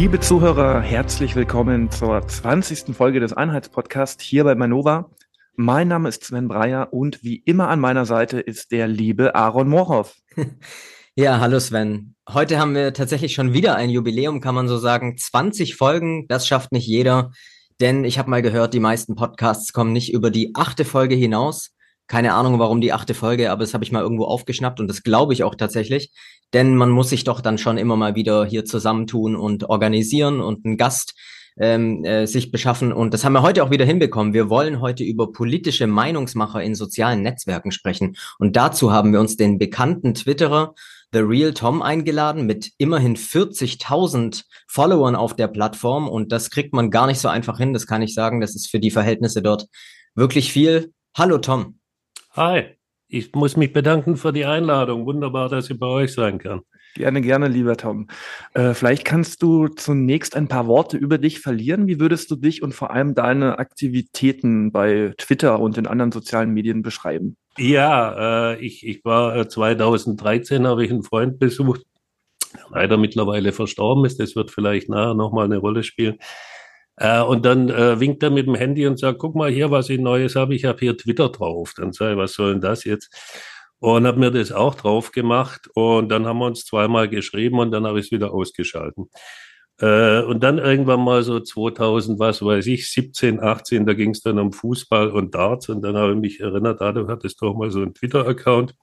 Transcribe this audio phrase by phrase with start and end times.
[0.00, 2.94] Liebe Zuhörer, herzlich willkommen zur 20.
[2.94, 5.10] Folge des Einheitspodcasts hier bei Manova.
[5.56, 9.68] Mein Name ist Sven Breyer und wie immer an meiner Seite ist der liebe Aaron
[9.68, 10.14] Moorhoff.
[11.16, 12.14] Ja, hallo Sven.
[12.28, 15.18] Heute haben wir tatsächlich schon wieder ein Jubiläum, kann man so sagen.
[15.18, 17.32] 20 Folgen, das schafft nicht jeder,
[17.80, 21.74] denn ich habe mal gehört, die meisten Podcasts kommen nicht über die achte Folge hinaus.
[22.08, 25.02] Keine Ahnung, warum die achte Folge, aber das habe ich mal irgendwo aufgeschnappt und das
[25.02, 26.10] glaube ich auch tatsächlich.
[26.54, 30.64] Denn man muss sich doch dann schon immer mal wieder hier zusammentun und organisieren und
[30.64, 31.14] einen Gast
[31.58, 32.92] ähm, äh, sich beschaffen.
[32.92, 34.32] Und das haben wir heute auch wieder hinbekommen.
[34.32, 38.16] Wir wollen heute über politische Meinungsmacher in sozialen Netzwerken sprechen.
[38.38, 40.74] Und dazu haben wir uns den bekannten Twitterer
[41.12, 46.08] The Real Tom eingeladen mit immerhin 40.000 Followern auf der Plattform.
[46.08, 47.74] Und das kriegt man gar nicht so einfach hin.
[47.74, 48.40] Das kann ich sagen.
[48.40, 49.66] Das ist für die Verhältnisse dort
[50.14, 50.92] wirklich viel.
[51.14, 51.77] Hallo Tom.
[52.38, 52.66] Hi.
[53.08, 55.06] Ich muss mich bedanken für die Einladung.
[55.06, 56.60] Wunderbar, dass ich bei euch sein kann.
[56.94, 58.06] Gerne, gerne, lieber Tom.
[58.54, 61.88] Äh, vielleicht kannst du zunächst ein paar Worte über dich verlieren.
[61.88, 66.54] Wie würdest du dich und vor allem deine Aktivitäten bei Twitter und den anderen sozialen
[66.54, 67.36] Medien beschreiben?
[67.56, 71.82] Ja, äh, ich, ich war 2013, äh, habe ich einen Freund besucht,
[72.54, 74.20] der leider mittlerweile verstorben ist.
[74.20, 76.18] Das wird vielleicht nachher nochmal eine Rolle spielen.
[76.98, 79.88] Äh, und dann äh, winkt er mit dem Handy und sagt, guck mal hier, was
[79.88, 80.54] ich Neues habe.
[80.54, 81.72] Ich habe hier Twitter drauf.
[81.76, 83.14] Dann sage ich, was soll denn das jetzt?
[83.80, 87.70] und habe mir das auch drauf gemacht und dann haben wir uns zweimal geschrieben und
[87.70, 89.08] dann habe ich es wieder ausgeschalten.
[89.80, 94.22] Äh, und dann irgendwann mal so 2000, was weiß ich, 17, 18, da ging es
[94.22, 97.54] dann um Fußball und Darts und dann habe ich mich erinnert, ah, du hattest doch
[97.54, 98.74] mal so einen Twitter-Account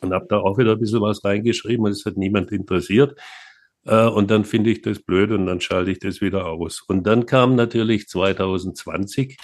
[0.00, 3.18] und habe da auch wieder ein bisschen was reingeschrieben und es hat niemand interessiert.
[3.86, 6.82] Äh, und dann finde ich das blöd und dann schalte ich das wieder aus.
[6.82, 9.36] Und dann kam natürlich 2020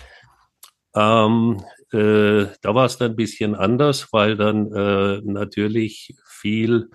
[0.94, 6.90] ähm, äh, da war es dann ein bisschen anders, weil dann äh, natürlich viel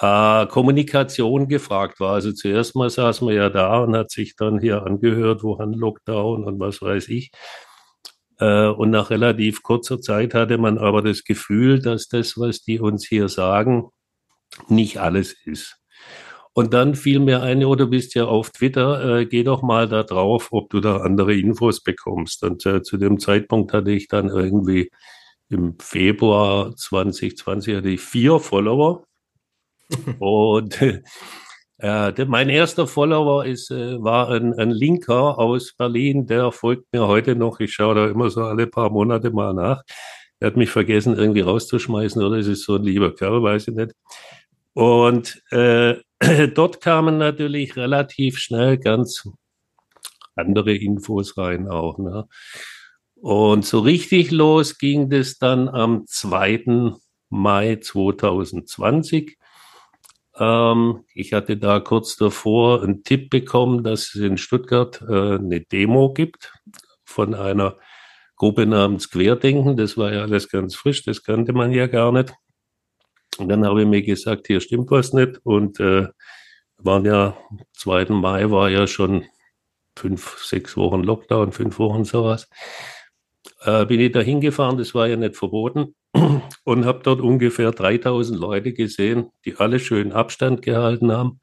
[0.00, 2.14] äh, Kommunikation gefragt war.
[2.14, 6.44] Also zuerst mal saß man ja da und hat sich dann hier angehört, woran Lockdown
[6.44, 7.30] und was weiß ich.
[8.38, 12.80] Äh, und nach relativ kurzer Zeit hatte man aber das Gefühl, dass das, was die
[12.80, 13.90] uns hier sagen,
[14.68, 15.78] nicht alles ist.
[16.58, 19.86] Und dann fiel mir ein, oh, du bist ja auf Twitter, äh, geh doch mal
[19.88, 22.42] da drauf, ob du da andere Infos bekommst.
[22.44, 24.90] Und äh, zu dem Zeitpunkt hatte ich dann irgendwie
[25.50, 29.04] im Februar 2020 hatte ich vier Follower.
[30.18, 30.80] Und
[31.78, 37.06] äh, mein erster Follower ist, äh, war ein, ein Linker aus Berlin, der folgt mir
[37.06, 37.60] heute noch.
[37.60, 39.82] Ich schaue da immer so alle paar Monate mal nach.
[40.40, 43.74] Er hat mich vergessen, irgendwie rauszuschmeißen, oder es ist so ein lieber Kerl, weiß ich
[43.74, 43.92] nicht.
[44.76, 45.94] Und äh,
[46.54, 49.26] dort kamen natürlich relativ schnell ganz
[50.34, 51.96] andere Infos rein auch.
[51.96, 52.28] Ne?
[53.14, 56.92] Und so richtig los ging das dann am 2.
[57.30, 59.38] Mai 2020.
[60.38, 65.62] Ähm, ich hatte da kurz davor einen Tipp bekommen, dass es in Stuttgart äh, eine
[65.62, 66.52] Demo gibt
[67.02, 67.78] von einer
[68.36, 69.78] Gruppe namens Querdenken.
[69.78, 72.34] Das war ja alles ganz frisch, das kannte man ja gar nicht.
[73.38, 75.40] Und dann habe ich mir gesagt, hier stimmt was nicht.
[75.44, 76.08] Und äh,
[76.78, 77.36] waren ja,
[77.74, 78.06] 2.
[78.06, 79.24] Mai war ja schon
[79.96, 82.48] fünf, sechs Wochen Lockdown, fünf Wochen sowas.
[83.62, 85.94] Äh, bin ich da hingefahren, das war ja nicht verboten,
[86.64, 91.40] und habe dort ungefähr 3000 Leute gesehen, die alle schön Abstand gehalten haben.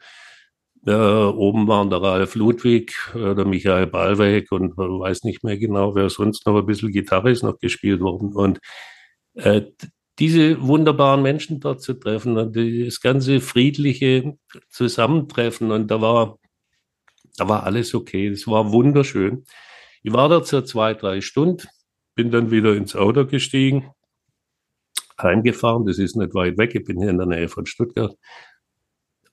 [0.86, 5.58] Äh, oben waren der Ralf Ludwig, äh, der Michael Ballweg und man weiß nicht mehr
[5.58, 8.34] genau, wer sonst noch ein bisschen Gitarre ist noch gespielt worden.
[8.34, 8.60] Und
[9.36, 9.62] äh,
[10.20, 14.38] diese wunderbaren Menschen dort zu treffen und das ganze friedliche
[14.70, 16.38] Zusammentreffen und da war,
[17.38, 18.28] da war alles okay.
[18.28, 19.46] Es war wunderschön.
[20.04, 21.68] Ich war dort so zwei, drei Stunden,
[22.16, 23.92] bin dann wieder ins Auto gestiegen,
[25.20, 25.86] heimgefahren.
[25.86, 26.76] Das ist nicht weit weg.
[26.76, 28.16] Ich bin hier in der Nähe von Stuttgart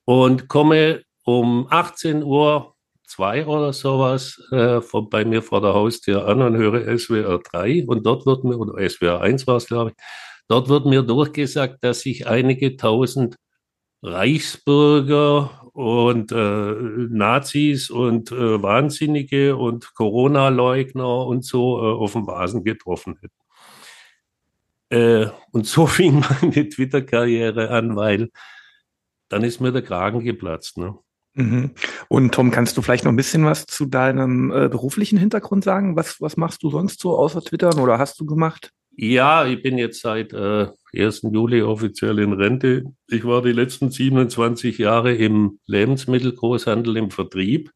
[0.04, 2.74] und komme um 18 Uhr
[3.06, 7.84] zwei oder sowas äh, von, bei mir vor der Haustür an und höre SWR 3
[7.86, 9.96] und dort wird mir, oder SWR 1 war es, glaube ich,
[10.50, 13.36] Dort wird mir durchgesagt, dass sich einige tausend
[14.02, 16.74] Reichsbürger und äh,
[17.08, 23.34] Nazis und äh, Wahnsinnige und Corona-Leugner und so äh, auf dem Vasen getroffen hätten.
[24.88, 28.30] Äh, und so fing meine Twitter-Karriere an, weil
[29.28, 30.78] dann ist mir der Kragen geplatzt.
[30.78, 30.98] Ne?
[31.34, 31.70] Mhm.
[32.08, 35.94] Und Tom, kannst du vielleicht noch ein bisschen was zu deinem äh, beruflichen Hintergrund sagen?
[35.94, 38.72] Was, was machst du sonst so außer Twittern oder hast du gemacht?
[39.02, 41.22] Ja, ich bin jetzt seit äh, 1.
[41.32, 42.84] Juli offiziell in Rente.
[43.08, 47.70] Ich war die letzten 27 Jahre im Lebensmittelgroßhandel im Vertrieb.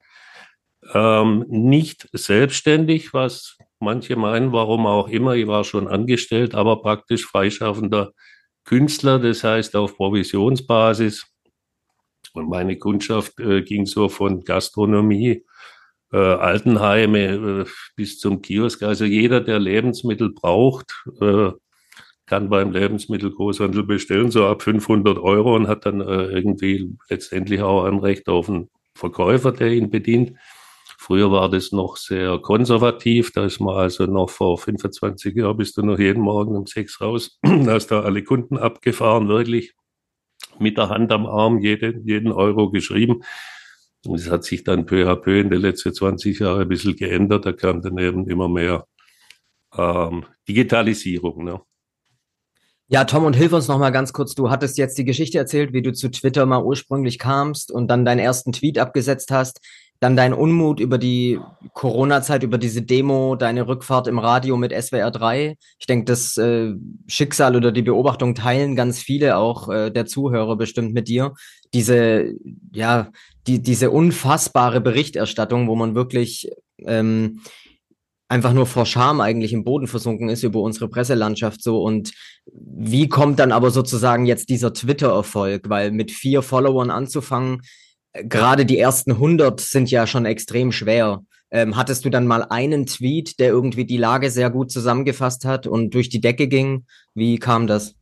[0.92, 5.34] Ähm, nicht selbstständig, was manche meinen, warum auch immer.
[5.34, 8.12] Ich war schon angestellt, aber praktisch freischaffender
[8.66, 11.24] Künstler, das heißt auf Provisionsbasis.
[12.34, 15.42] Und meine Kundschaft äh, ging so von Gastronomie,
[16.12, 17.64] äh, Altenheime äh,
[17.96, 18.82] bis zum Kiosk.
[18.82, 21.50] Also jeder, der Lebensmittel braucht, äh,
[22.26, 27.84] kann beim Lebensmittelgroßhandel bestellen, so ab 500 Euro und hat dann äh, irgendwie letztendlich auch
[27.84, 30.32] ein Recht auf einen Verkäufer, der ihn bedient.
[30.98, 33.30] Früher war das noch sehr konservativ.
[33.32, 37.00] Da ist man also noch vor 25 Jahren bist du noch jeden Morgen um sechs
[37.00, 39.74] raus, hast da alle Kunden abgefahren, wirklich
[40.58, 43.22] mit der Hand am Arm jede, jeden Euro geschrieben.
[44.06, 46.96] Und es hat sich dann peu à peu in den letzten 20 Jahren ein bisschen
[46.96, 47.46] geändert.
[47.46, 48.86] Da kam daneben immer mehr
[49.76, 51.44] ähm, Digitalisierung.
[51.44, 51.60] Ne?
[52.88, 54.34] Ja, Tom, und hilf uns noch mal ganz kurz.
[54.34, 58.04] Du hattest jetzt die Geschichte erzählt, wie du zu Twitter mal ursprünglich kamst und dann
[58.04, 59.60] deinen ersten Tweet abgesetzt hast.
[60.00, 61.40] Dann dein Unmut über die
[61.72, 65.56] Corona-Zeit, über diese Demo, deine Rückfahrt im Radio mit SWR 3.
[65.78, 66.74] Ich denke, das äh,
[67.06, 71.32] Schicksal oder die Beobachtung teilen ganz viele auch äh, der Zuhörer bestimmt mit dir.
[71.74, 72.32] Diese,
[72.72, 73.10] ja,
[73.46, 77.40] die, diese unfassbare Berichterstattung, wo man wirklich ähm,
[78.28, 82.12] einfach nur vor Scham eigentlich im Boden versunken ist über unsere Presselandschaft so und
[82.52, 87.62] wie kommt dann aber sozusagen jetzt dieser Twitter-Erfolg, weil mit vier Followern anzufangen,
[88.12, 91.22] gerade die ersten 100 sind ja schon extrem schwer.
[91.50, 95.66] Ähm, hattest du dann mal einen Tweet, der irgendwie die Lage sehr gut zusammengefasst hat
[95.66, 96.86] und durch die Decke ging?
[97.14, 97.94] Wie kam das?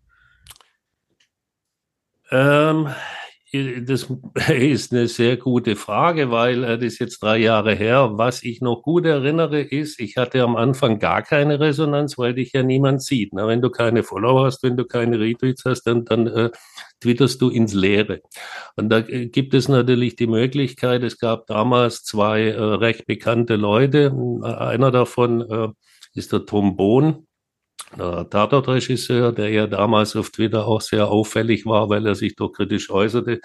[2.30, 2.88] Ähm,
[3.52, 4.08] das
[4.48, 8.12] ist eine sehr gute Frage, weil äh, das ist jetzt drei Jahre her.
[8.14, 12.52] Was ich noch gut erinnere, ist, ich hatte am Anfang gar keine Resonanz, weil dich
[12.52, 13.32] ja niemand sieht.
[13.34, 16.50] Na, wenn du keine Follower hast, wenn du keine Retweets hast, dann, dann äh,
[17.00, 18.22] twitterst du ins Leere.
[18.76, 23.56] Und da äh, gibt es natürlich die Möglichkeit, es gab damals zwei äh, recht bekannte
[23.56, 24.12] Leute.
[24.42, 25.68] Einer davon äh,
[26.14, 27.26] ist der Tom Bohn,
[27.96, 32.90] Tatortregisseur, der ja damals auf Twitter auch sehr auffällig war, weil er sich doch kritisch
[32.90, 33.40] äußerte.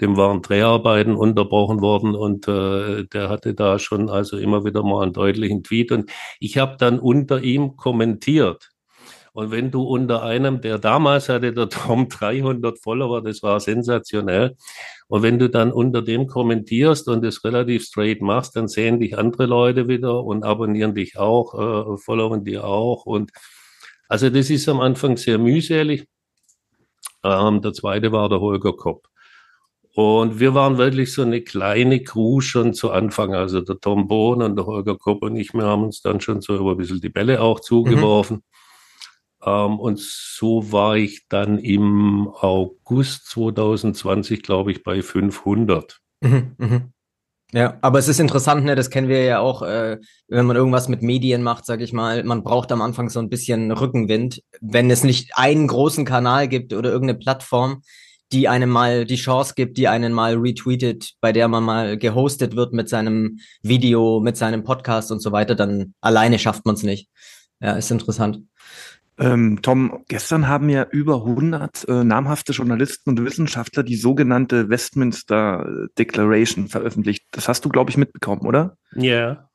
[0.00, 5.02] Dem waren Dreharbeiten unterbrochen worden und äh, der hatte da schon also immer wieder mal
[5.02, 5.90] einen deutlichen Tweet.
[5.90, 8.70] Und ich habe dann unter ihm kommentiert.
[9.32, 14.56] Und wenn du unter einem, der damals hatte der Tom 300 Follower, das war sensationell.
[15.08, 19.18] Und wenn du dann unter dem kommentierst und es relativ straight machst, dann sehen dich
[19.18, 23.32] andere Leute wieder und abonnieren dich auch, äh, followern dir auch und
[24.08, 26.06] also das ist am Anfang sehr mühselig.
[27.24, 29.08] Ähm, der zweite war der Holger Kopp.
[29.94, 33.34] Und wir waren wirklich so eine kleine Crew schon zu Anfang.
[33.34, 36.40] Also der Tom Bohn und der Holger Kopp und ich, wir haben uns dann schon
[36.40, 38.36] so über ein bisschen die Bälle auch zugeworfen.
[38.36, 38.42] Mhm.
[39.44, 46.00] Ähm, und so war ich dann im August 2020, glaube ich, bei 500.
[46.20, 46.80] Mhm, mh.
[47.52, 49.96] Ja, aber es ist interessant, ne, das kennen wir ja auch, äh,
[50.28, 53.30] wenn man irgendwas mit Medien macht, sag ich mal, man braucht am Anfang so ein
[53.30, 57.82] bisschen Rückenwind, wenn es nicht einen großen Kanal gibt oder irgendeine Plattform,
[58.32, 62.54] die einem mal die Chance gibt, die einen mal retweetet, bei der man mal gehostet
[62.54, 66.82] wird mit seinem Video, mit seinem Podcast und so weiter, dann alleine schafft man es
[66.82, 67.08] nicht.
[67.60, 68.40] Ja, ist interessant.
[69.18, 75.88] Ähm, Tom, gestern haben ja über 100 äh, namhafte Journalisten und Wissenschaftler die sogenannte Westminster
[75.98, 77.24] Declaration veröffentlicht.
[77.32, 78.76] Das hast du, glaube ich, mitbekommen, oder?
[78.94, 79.48] Ja.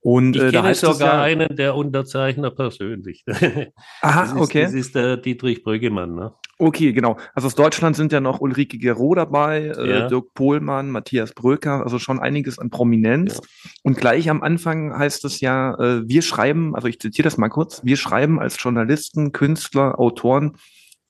[0.00, 3.24] Und, ich äh, kenne sogar ja, einen der Unterzeichner persönlich.
[4.02, 4.62] Aha, das ist, okay.
[4.62, 6.14] Das ist der Dietrich Brüggemann.
[6.14, 6.32] Ne?
[6.58, 7.18] Okay, genau.
[7.34, 10.08] Also aus Deutschland sind ja noch Ulrike Gero dabei, äh, ja.
[10.08, 13.34] Dirk Pohlmann, Matthias Bröker, also schon einiges an Prominenz.
[13.34, 13.70] Ja.
[13.82, 17.50] Und gleich am Anfang heißt es ja, äh, wir schreiben, also ich zitiere das mal
[17.50, 20.56] kurz, wir schreiben als Journalisten, Künstler, Autoren,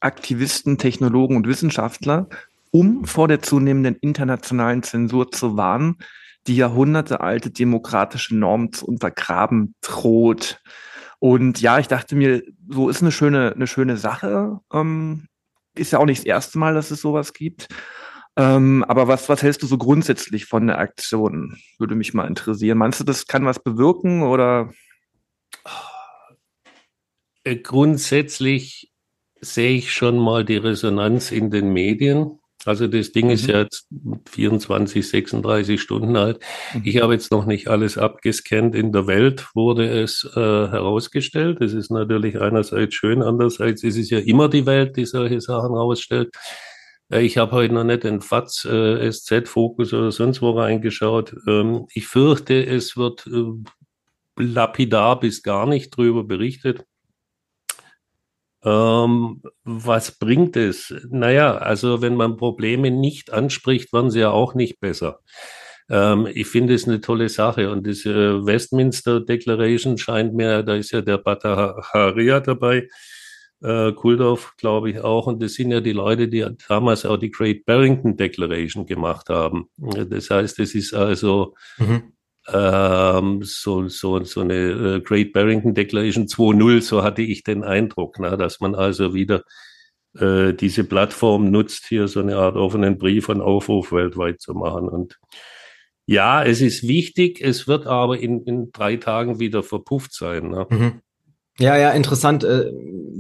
[0.01, 2.29] Aktivisten, Technologen und Wissenschaftler,
[2.73, 5.99] um vor der zunehmenden internationalen Zensur zu warnen,
[6.49, 10.61] die jahrhundertealte demokratische Norm zu untergraben droht.
[11.21, 14.59] Und ja, ich dachte mir, so ist eine schöne, eine schöne Sache.
[14.73, 15.29] Ähm,
[15.79, 17.69] ist ja auch nicht das erste Mal, dass es sowas gibt.
[18.37, 21.57] Ähm, aber was, was hältst du so grundsätzlich von der Aktion?
[21.79, 22.79] Würde mich mal interessieren.
[22.79, 24.73] Meinst du, das kann was bewirken oder?
[27.45, 28.93] Äh, grundsätzlich
[29.41, 32.39] sehe ich schon mal die Resonanz in den Medien.
[32.65, 33.33] Also das Ding mhm.
[33.33, 33.87] ist ja jetzt
[34.31, 36.41] 24, 36 Stunden alt.
[36.75, 36.83] Mhm.
[36.85, 38.75] Ich habe jetzt noch nicht alles abgescannt.
[38.75, 41.59] In der Welt wurde es äh, herausgestellt.
[41.61, 45.75] Das ist natürlich einerseits schön, andererseits ist es ja immer die Welt, die solche Sachen
[45.75, 46.31] herausstellt.
[47.11, 51.35] Äh, ich habe heute noch nicht in FATS, äh, SZ, Fokus oder sonst wo reingeschaut.
[51.47, 56.85] Ähm, ich fürchte, es wird äh, lapidar bis gar nicht drüber berichtet.
[58.67, 60.93] Ähm, was bringt es?
[61.09, 65.21] Naja, also wenn man Probleme nicht anspricht, werden sie ja auch nicht besser.
[65.89, 70.91] Ähm, ich finde es eine tolle Sache und diese Westminster Declaration scheint mir, da ist
[70.91, 72.89] ja der Bataharia dabei,
[73.63, 75.29] äh, Kuldorf, glaube ich, auch.
[75.29, 79.69] Und das sind ja die Leute, die damals auch die Great Barrington Declaration gemacht haben.
[79.77, 82.16] Das heißt, es ist also mhm.
[82.53, 88.19] Ähm, so, so, so eine äh, Great Barrington Declaration 2.0, so hatte ich den Eindruck,
[88.19, 89.43] ne, dass man also wieder
[90.19, 94.89] äh, diese Plattform nutzt, hier so eine Art offenen Brief und Aufruf weltweit zu machen.
[94.89, 95.19] Und
[96.07, 100.51] ja, es ist wichtig, es wird aber in, in drei Tagen wieder verpufft sein.
[100.51, 100.67] Ne?
[100.71, 101.01] Mhm.
[101.59, 102.45] Ja, ja, interessant.
[102.45, 102.71] Äh,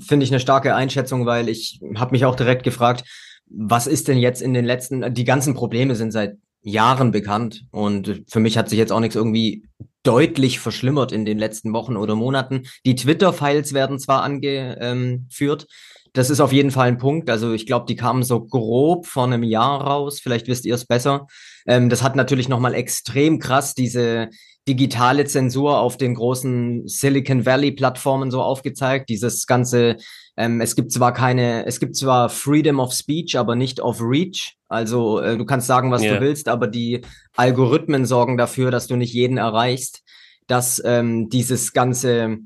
[0.06, 3.04] Finde ich eine starke Einschätzung, weil ich habe mich auch direkt gefragt,
[3.48, 8.24] was ist denn jetzt in den letzten, die ganzen Probleme sind seit Jahren bekannt und
[8.28, 9.64] für mich hat sich jetzt auch nichts irgendwie
[10.02, 12.62] deutlich verschlimmert in den letzten Wochen oder Monaten.
[12.84, 15.66] Die Twitter-Files werden zwar angeführt,
[16.12, 17.28] das ist auf jeden Fall ein Punkt.
[17.28, 20.18] Also ich glaube, die kamen so grob vor einem Jahr raus.
[20.18, 21.26] Vielleicht wisst ihr es besser.
[21.66, 24.30] Ähm, das hat natürlich nochmal extrem krass diese
[24.68, 29.08] digitale Zensur auf den großen Silicon Valley Plattformen so aufgezeigt.
[29.08, 29.96] Dieses ganze,
[30.36, 34.56] ähm, es gibt zwar keine, es gibt zwar Freedom of Speech, aber nicht of Reach.
[34.68, 36.14] Also äh, du kannst sagen, was yeah.
[36.14, 37.02] du willst, aber die
[37.36, 40.02] Algorithmen sorgen dafür, dass du nicht jeden erreichst,
[40.48, 42.38] dass ähm, dieses ganze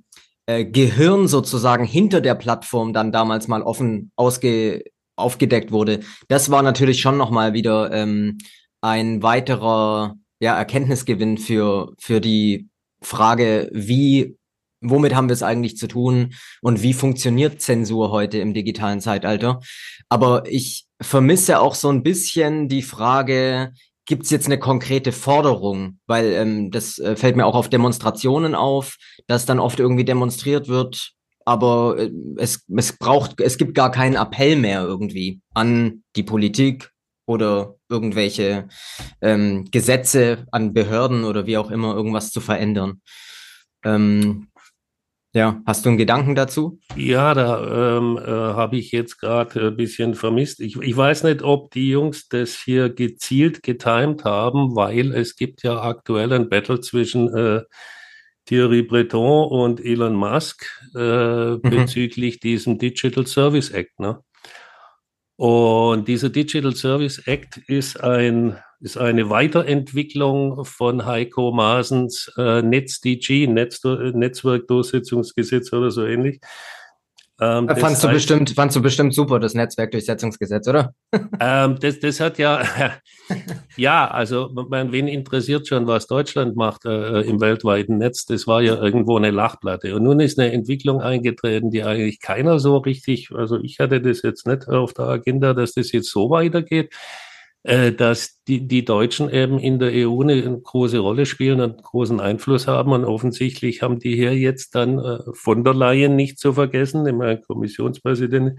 [0.46, 4.84] äh, Gehirn sozusagen hinter der Plattform dann damals mal offen ausge
[5.16, 6.00] aufgedeckt wurde.
[6.28, 8.38] Das war natürlich schon nochmal wieder ähm,
[8.80, 12.68] ein weiterer ja, Erkenntnisgewinn für, für die
[13.02, 14.36] Frage, wie,
[14.80, 19.60] womit haben wir es eigentlich zu tun und wie funktioniert Zensur heute im digitalen Zeitalter.
[20.08, 23.72] Aber ich vermisse auch so ein bisschen die Frage,
[24.06, 25.98] gibt es jetzt eine konkrete Forderung?
[26.06, 30.68] Weil ähm, das äh, fällt mir auch auf Demonstrationen auf, dass dann oft irgendwie demonstriert
[30.68, 31.12] wird,
[31.44, 36.90] aber äh, es, es braucht, es gibt gar keinen Appell mehr irgendwie an die Politik,
[37.30, 38.68] oder irgendwelche
[39.20, 43.02] ähm, Gesetze an Behörden oder wie auch immer irgendwas zu verändern.
[43.84, 44.48] Ähm,
[45.32, 46.80] ja, hast du einen Gedanken dazu?
[46.96, 50.58] Ja, da ähm, äh, habe ich jetzt gerade ein bisschen vermisst.
[50.58, 55.62] Ich, ich weiß nicht, ob die Jungs das hier gezielt getimt haben, weil es gibt
[55.62, 57.62] ja aktuell ein Battle zwischen äh,
[58.46, 60.66] Thierry Breton und Elon Musk
[60.96, 61.60] äh, mhm.
[61.62, 64.00] bezüglich diesem Digital Service Act.
[64.00, 64.18] Ne?
[65.40, 73.46] Und dieser Digital Service Act ist, ein, ist eine Weiterentwicklung von Heiko Maasens äh, NetzDG,
[73.46, 76.42] Netz, Netzwerkdurchsetzungsgesetz oder so ähnlich.
[77.42, 80.94] Ähm, fandst, du bestimmt, fandst du bestimmt super, das Netzwerkdurchsetzungsgesetz, oder?
[81.40, 82.62] ähm, das, das hat ja,
[83.76, 88.26] ja, also man, wen interessiert schon, was Deutschland macht äh, im weltweiten Netz?
[88.26, 89.94] Das war ja irgendwo eine Lachplatte.
[89.96, 94.20] Und nun ist eine Entwicklung eingetreten, die eigentlich keiner so richtig, also ich hatte das
[94.22, 96.92] jetzt nicht auf der Agenda, dass das jetzt so weitergeht.
[97.62, 102.18] Äh, dass die, die Deutschen eben in der EU eine große Rolle spielen und großen
[102.18, 102.92] Einfluss haben.
[102.92, 107.36] Und offensichtlich haben die hier jetzt dann äh, von der Leyen nicht zu vergessen, immer
[107.36, 108.58] Kommissionspräsident.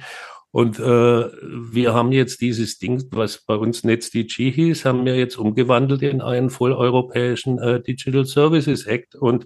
[0.51, 5.37] Und äh, wir haben jetzt dieses Ding, was bei uns NetzDG hieß, haben wir jetzt
[5.37, 9.15] umgewandelt in einen volleuropäischen äh, Digital Services Act.
[9.15, 9.45] Und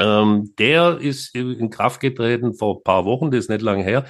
[0.00, 4.04] ähm, der ist in Kraft getreten vor ein paar Wochen, das ist nicht lange her.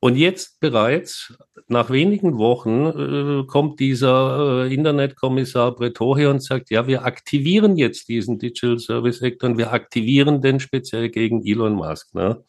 [0.00, 1.34] Und jetzt bereits,
[1.66, 7.76] nach wenigen Wochen, äh, kommt dieser äh, Internetkommissar Breton hier und sagt, ja, wir aktivieren
[7.76, 12.14] jetzt diesen Digital Service Act und wir aktivieren den speziell gegen Elon Musk.
[12.14, 12.44] Ne?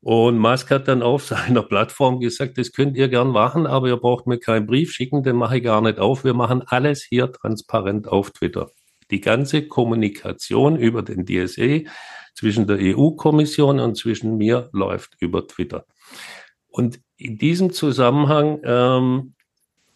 [0.00, 3.98] Und Musk hat dann auf seiner Plattform gesagt, das könnt ihr gern machen, aber ihr
[3.98, 6.24] braucht mir keinen Brief schicken, den mache ich gar nicht auf.
[6.24, 8.70] Wir machen alles hier transparent auf Twitter.
[9.10, 11.84] Die ganze Kommunikation über den DSE
[12.34, 15.84] zwischen der EU-Kommission und zwischen mir läuft über Twitter.
[16.72, 19.34] Und in diesem Zusammenhang ähm,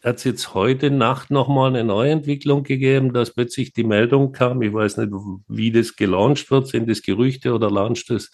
[0.04, 4.72] hat es jetzt heute Nacht nochmal eine Neuentwicklung gegeben, dass plötzlich die Meldung kam, ich
[4.72, 5.12] weiß nicht,
[5.48, 8.30] wie das gelauncht wird, sind das Gerüchte oder launcht es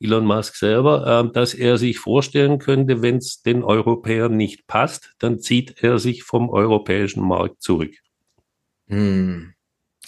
[0.00, 5.14] Elon Musk selber, äh, dass er sich vorstellen könnte, wenn es den Europäern nicht passt,
[5.18, 7.94] dann zieht er sich vom europäischen Markt zurück.
[8.88, 9.52] Hm.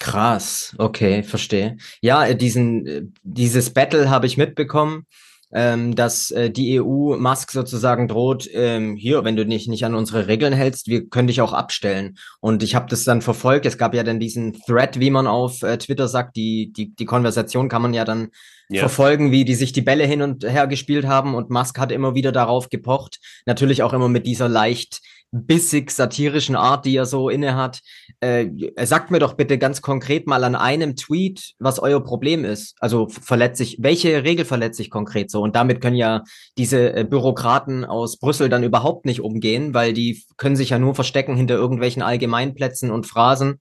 [0.01, 1.77] Krass, okay, verstehe.
[2.01, 5.07] Ja, diesen, äh, dieses Battle habe ich mitbekommen
[5.55, 9.95] ähm, dass äh, die EU Musk sozusagen droht, ähm, hier, wenn du dich nicht an
[9.95, 12.19] unsere Regeln hältst, wir können dich auch abstellen.
[12.41, 13.65] Und ich habe das dann verfolgt.
[13.65, 17.05] Es gab ja dann diesen Thread, wie man auf äh, Twitter sagt, die, die, die
[17.05, 18.29] Konversation kann man ja dann
[18.69, 18.81] ja.
[18.81, 21.37] verfolgen, wie die sich die Bälle hin und her gespielt haben.
[21.37, 23.21] Und Musk hat immer wieder darauf gepocht.
[23.47, 27.81] Natürlich auch immer mit dieser leicht bissig satirischen Art, die er so inne hat.
[28.21, 28.47] Äh,
[28.83, 32.77] sagt mir doch bitte ganz konkret mal an einem Tweet, was euer Problem ist.
[32.79, 35.43] Also verletzt sich, welche Regel verletzt sich konkret so?
[35.43, 36.23] Und damit können ja
[36.57, 40.95] diese äh, Bürokraten aus Brüssel dann überhaupt nicht umgehen, weil die können sich ja nur
[40.95, 43.61] verstecken hinter irgendwelchen Allgemeinplätzen und Phrasen.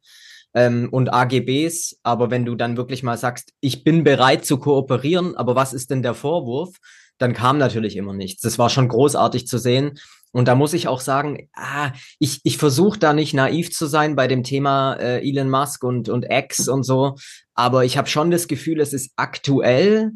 [0.53, 1.99] ähm, und AGBs.
[2.03, 5.89] Aber wenn du dann wirklich mal sagst, ich bin bereit zu kooperieren, aber was ist
[5.89, 6.77] denn der Vorwurf?
[7.17, 8.41] Dann kam natürlich immer nichts.
[8.41, 9.99] Das war schon großartig zu sehen.
[10.33, 14.15] Und da muss ich auch sagen, ah, ich, ich versuche da nicht naiv zu sein
[14.15, 17.15] bei dem Thema äh, Elon Musk und, und X und so.
[17.53, 20.11] Aber ich habe schon das Gefühl, es ist aktuell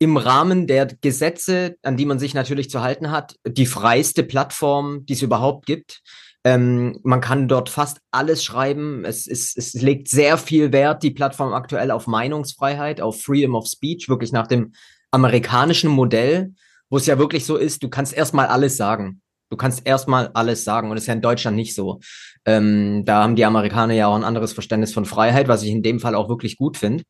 [0.00, 5.06] im Rahmen der Gesetze, an die man sich natürlich zu halten hat, die freiste Plattform,
[5.06, 6.02] die es überhaupt gibt.
[6.42, 9.04] Ähm, man kann dort fast alles schreiben.
[9.04, 13.68] Es, ist, es legt sehr viel Wert, die Plattform aktuell, auf Meinungsfreiheit, auf Freedom of
[13.68, 14.72] Speech, wirklich nach dem
[15.12, 16.54] amerikanischen Modell,
[16.88, 19.20] wo es ja wirklich so ist, du kannst erstmal alles sagen.
[19.50, 22.00] Du kannst erstmal alles sagen und das ist ja in Deutschland nicht so.
[22.46, 25.82] Ähm, da haben die Amerikaner ja auch ein anderes Verständnis von Freiheit, was ich in
[25.82, 27.04] dem Fall auch wirklich gut finde.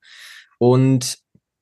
[0.58, 1.18] Und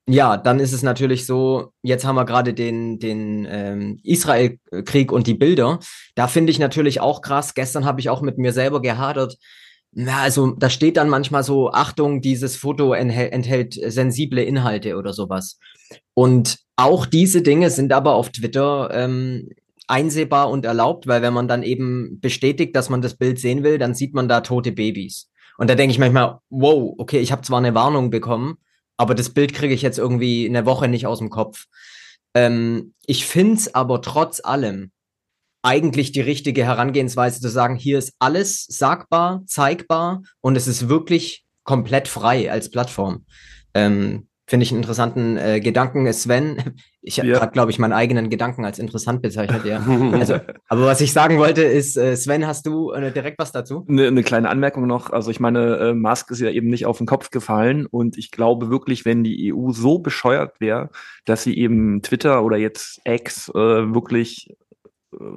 [0.09, 5.27] ja, dann ist es natürlich so, jetzt haben wir gerade den, den ähm, Israel-Krieg und
[5.27, 5.81] die Bilder.
[6.15, 7.53] Da finde ich natürlich auch krass.
[7.55, 9.37] Gestern habe ich auch mit mir selber gehadert.
[9.93, 15.13] Na, also da steht dann manchmal so, Achtung, dieses Foto enthält, enthält sensible Inhalte oder
[15.13, 15.59] sowas.
[16.15, 19.49] Und auch diese Dinge sind aber auf Twitter ähm,
[19.89, 23.79] einsehbar und erlaubt, weil wenn man dann eben bestätigt, dass man das Bild sehen will,
[23.79, 25.31] dann sieht man da tote Babys.
[25.57, 28.59] Und da denke ich manchmal, wow, okay, ich habe zwar eine Warnung bekommen,
[28.97, 31.67] aber das Bild kriege ich jetzt irgendwie eine Woche nicht aus dem Kopf.
[32.35, 34.93] Ähm, ich finde es aber trotz allem
[35.63, 41.45] eigentlich die richtige Herangehensweise zu sagen, hier ist alles sagbar, zeigbar und es ist wirklich
[41.65, 43.25] komplett frei als Plattform.
[43.75, 46.11] Ähm, Finde ich einen interessanten äh, Gedanken.
[46.11, 47.39] Sven, ich habe ja.
[47.39, 49.85] gerade, glaube ich, meinen eigenen Gedanken als interessant bezeichnet, ja.
[50.13, 53.85] Also, aber was ich sagen wollte, ist, äh, Sven, hast du äh, direkt was dazu?
[53.87, 55.11] Eine, eine kleine Anmerkung noch.
[55.11, 58.31] Also ich meine, äh, Musk ist ja eben nicht auf den Kopf gefallen und ich
[58.31, 60.89] glaube wirklich, wenn die EU so bescheuert wäre,
[61.27, 64.57] dass sie eben Twitter oder jetzt X äh, wirklich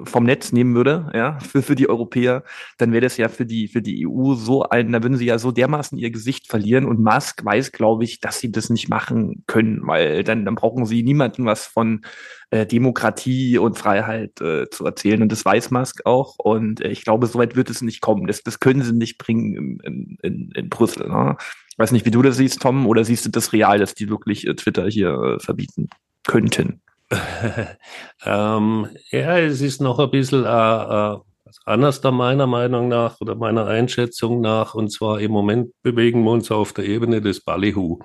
[0.04, 2.44] vom Netz nehmen würde, ja, für, für die Europäer,
[2.78, 5.38] dann wäre das ja für die, für die EU so ein, da würden sie ja
[5.38, 9.44] so dermaßen ihr Gesicht verlieren und Musk weiß, glaube ich, dass sie das nicht machen
[9.46, 12.02] können, weil dann, dann brauchen sie niemanden was von
[12.50, 17.04] äh, Demokratie und Freiheit äh, zu erzählen und das weiß Musk auch und äh, ich
[17.04, 18.26] glaube, soweit wird es nicht kommen.
[18.26, 21.08] Das, das können sie nicht bringen in, in, in Brüssel.
[21.08, 21.36] Ne?
[21.70, 24.08] Ich weiß nicht, wie du das siehst, Tom, oder siehst du das real, dass die
[24.08, 25.88] wirklich äh, Twitter hier äh, verbieten
[26.24, 26.82] könnten?
[28.24, 31.18] ähm, ja, es ist noch ein bisschen äh, äh,
[31.64, 34.74] anders da meiner Meinung nach oder meiner Einschätzung nach.
[34.74, 37.98] Und zwar im Moment bewegen wir uns auf der Ebene des Ballyhoo.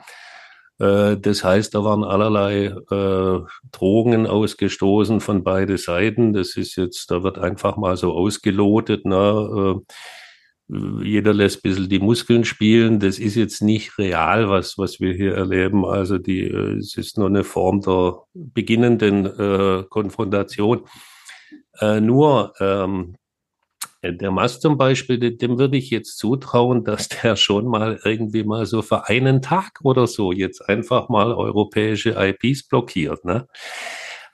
[0.80, 3.40] Äh, das heißt, da waren allerlei äh,
[3.72, 6.34] Drohungen ausgestoßen von beide Seiten.
[6.34, 9.06] Das ist jetzt, da wird einfach mal so ausgelotet.
[9.06, 9.82] Ne?
[10.70, 13.00] Jeder lässt ein bisschen die Muskeln spielen.
[13.00, 15.86] Das ist jetzt nicht real, was, was wir hier erleben.
[15.86, 20.82] Also die, äh, es ist nur eine Form der beginnenden äh, Konfrontation.
[21.80, 23.16] Äh, nur ähm,
[24.04, 28.66] der Mast zum Beispiel, dem würde ich jetzt zutrauen, dass der schon mal irgendwie mal
[28.66, 33.24] so für einen Tag oder so jetzt einfach mal europäische IPs blockiert.
[33.26, 33.48] Ne?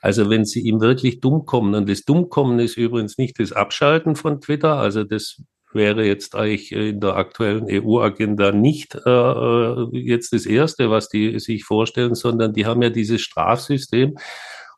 [0.00, 4.16] Also wenn sie ihm wirklich dumm kommen, und das Dummkommen ist übrigens nicht das Abschalten
[4.16, 5.40] von Twitter, also das
[5.74, 11.38] wäre jetzt eigentlich in der aktuellen EU-Agenda nicht äh, äh, jetzt das Erste, was die
[11.40, 14.16] sich vorstellen, sondern die haben ja dieses Strafsystem.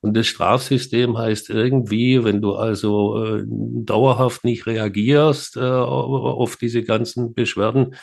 [0.00, 6.82] Und das Strafsystem heißt irgendwie, wenn du also äh, dauerhaft nicht reagierst äh, auf diese
[6.82, 7.94] ganzen Beschwerden,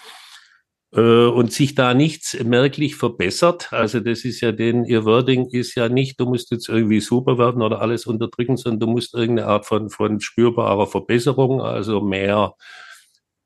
[1.01, 3.73] und sich da nichts merklich verbessert.
[3.73, 7.38] Also das ist ja den, ihr Wording ist ja nicht, du musst jetzt irgendwie super
[7.38, 12.53] werden oder alles unterdrücken, sondern du musst irgendeine Art von, von spürbarer Verbesserung, also mehr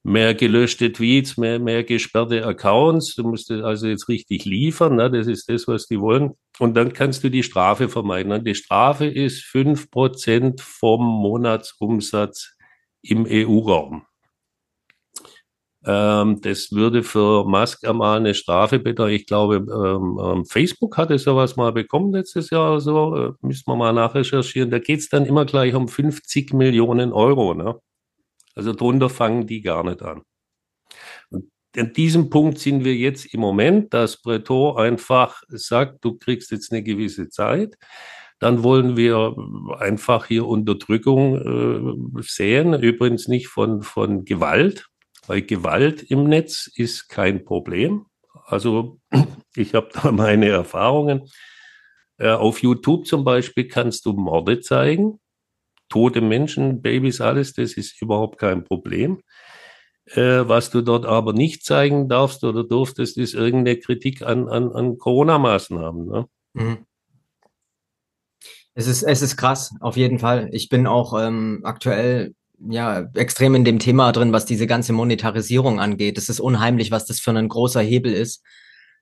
[0.07, 3.15] mehr gelöschte Tweets, mehr, mehr gesperrte Accounts.
[3.15, 4.95] Du musst also jetzt richtig liefern.
[4.95, 5.12] Ne?
[5.12, 6.31] Das ist das, was die wollen.
[6.60, 8.31] Und dann kannst du die Strafe vermeiden.
[8.31, 12.55] Und die Strafe ist fünf Prozent vom Monatsumsatz
[13.01, 14.05] im EU-Raum.
[15.88, 19.15] Ähm, das würde für Musk einmal eine Strafe bedeuten.
[19.15, 23.15] Ich glaube, ähm, ähm, Facebook hatte sowas mal bekommen letztes Jahr oder so.
[23.15, 24.69] Äh, müssen wir mal nachrecherchieren.
[24.69, 27.54] Da geht es dann immer gleich um 50 Millionen Euro.
[27.54, 27.80] Ne?
[28.54, 30.23] Also drunter fangen die gar nicht an.
[31.30, 31.45] Und
[31.78, 36.73] an diesem Punkt sind wir jetzt im Moment, dass Breton einfach sagt, du kriegst jetzt
[36.73, 37.78] eine gewisse Zeit.
[38.39, 39.36] Dann wollen wir
[39.80, 44.89] einfach hier Unterdrückung äh, sehen, übrigens nicht von, von Gewalt,
[45.27, 48.05] weil Gewalt im Netz ist kein Problem.
[48.45, 48.99] Also
[49.55, 51.29] ich habe da meine Erfahrungen.
[52.17, 55.19] Äh, auf YouTube zum Beispiel kannst du Morde zeigen
[55.89, 59.21] tote Menschen, Babys, alles, das ist überhaupt kein Problem.
[60.05, 64.71] Äh, was du dort aber nicht zeigen darfst oder durftest, ist irgendeine Kritik an, an,
[64.71, 66.05] an Corona-Maßnahmen.
[66.05, 66.27] Ne?
[66.53, 66.77] Mhm.
[68.73, 70.49] Es ist, es ist krass, auf jeden Fall.
[70.51, 72.35] Ich bin auch ähm, aktuell
[72.70, 76.17] ja extrem in dem Thema drin, was diese ganze Monetarisierung angeht.
[76.17, 78.43] Es ist unheimlich, was das für ein großer Hebel ist.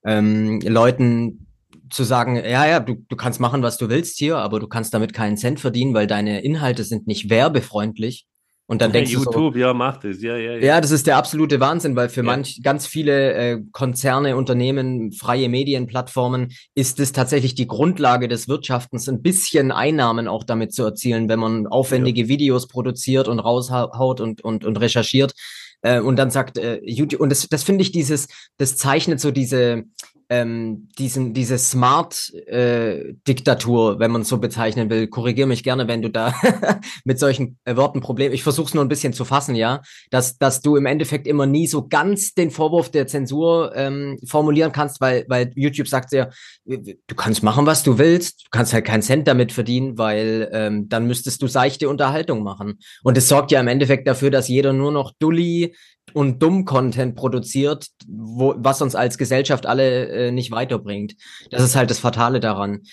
[0.05, 1.47] Ähm, Leuten
[1.89, 4.93] zu sagen, ja, ja, du, du kannst machen, was du willst hier, aber du kannst
[4.93, 8.25] damit keinen Cent verdienen, weil deine Inhalte sind nicht werbefreundlich.
[8.67, 10.57] Und dann denkst YouTube, du YouTube, ja, macht es, ja, ja, ja.
[10.57, 12.25] Ja, das ist der absolute Wahnsinn, weil für ja.
[12.25, 19.07] manch ganz viele äh, Konzerne, Unternehmen, freie Medienplattformen ist es tatsächlich die Grundlage des Wirtschaftens,
[19.07, 22.27] ein bisschen Einnahmen auch damit zu erzielen, wenn man aufwendige ja.
[22.27, 25.33] Videos produziert und raushaut und und und recherchiert
[25.81, 29.29] äh, und dann sagt äh, YouTube und das das finde ich dieses das zeichnet so
[29.29, 29.83] diese
[30.29, 35.07] ähm, diesen, diese Smart-Diktatur, äh, wenn man es so bezeichnen will.
[35.07, 36.33] Korrigiere mich gerne, wenn du da
[37.05, 38.33] mit solchen äh, Worten Problem.
[38.33, 41.45] Ich versuche es nur ein bisschen zu fassen, ja, dass, dass du im Endeffekt immer
[41.45, 46.29] nie so ganz den Vorwurf der Zensur ähm, formulieren kannst, weil, weil YouTube sagt ja,
[46.65, 50.89] du kannst machen, was du willst, du kannst halt keinen Cent damit verdienen, weil ähm,
[50.89, 52.79] dann müsstest du seichte Unterhaltung machen.
[53.03, 55.75] Und es sorgt ja im Endeffekt dafür, dass jeder nur noch Dulli,
[56.15, 61.15] und dumm Content produziert, wo, was uns als Gesellschaft alle äh, nicht weiterbringt.
[61.51, 62.83] Das ist halt das Fatale daran.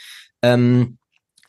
[0.42, 0.98] Ähm,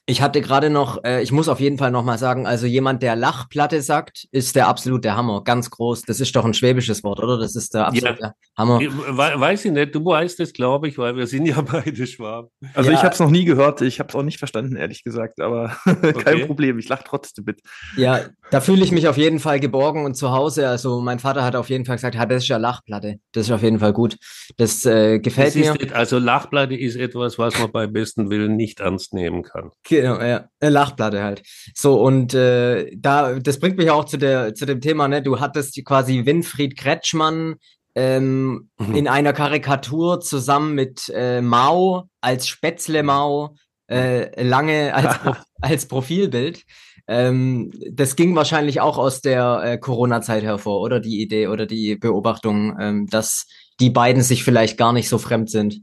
[0.06, 3.02] ich hatte gerade noch, äh, ich muss auf jeden Fall noch mal sagen, also jemand,
[3.02, 6.02] der Lachplatte sagt, ist der absolute Hammer, ganz groß.
[6.02, 7.38] Das ist doch ein schwäbisches Wort, oder?
[7.38, 8.34] Das ist der absolute ja.
[8.58, 8.80] Hammer.
[8.82, 12.50] Weiß ich nicht, du weißt es, glaube ich, weil wir sind ja beide Schwaben.
[12.74, 12.98] Also ja.
[12.98, 15.78] ich habe es noch nie gehört, ich habe es auch nicht verstanden, ehrlich gesagt, aber
[15.86, 16.12] okay.
[16.12, 17.62] kein Problem, ich lache trotzdem mit.
[17.96, 18.20] Ja,
[18.54, 20.70] da fühle ich mich auf jeden Fall geborgen und zu Hause.
[20.70, 23.16] Also mein Vater hat auf jeden Fall gesagt, das ist ja Lachplatte.
[23.32, 24.16] Das ist auf jeden Fall gut.
[24.58, 25.82] Das äh, gefällt das mir.
[25.82, 29.72] Ist, also Lachplatte ist etwas, was man beim besten Willen nicht ernst nehmen kann.
[29.90, 30.46] Genau, ja.
[30.62, 31.42] Lachplatte halt.
[31.74, 35.24] So, und äh, da, das bringt mich auch zu, der, zu dem Thema, ne?
[35.24, 37.56] Du hattest quasi Winfried Kretschmann
[37.96, 38.96] ähm, mhm.
[38.96, 43.56] in einer Karikatur zusammen mit äh, Mao als Spätzle Mao
[43.90, 45.20] äh, lange als,
[45.62, 46.64] als Profilbild.
[47.08, 51.96] Ähm, das ging wahrscheinlich auch aus der äh, Corona-Zeit hervor, oder die Idee oder die
[51.96, 53.48] Beobachtung, ähm, dass
[53.80, 55.82] die beiden sich vielleicht gar nicht so fremd sind.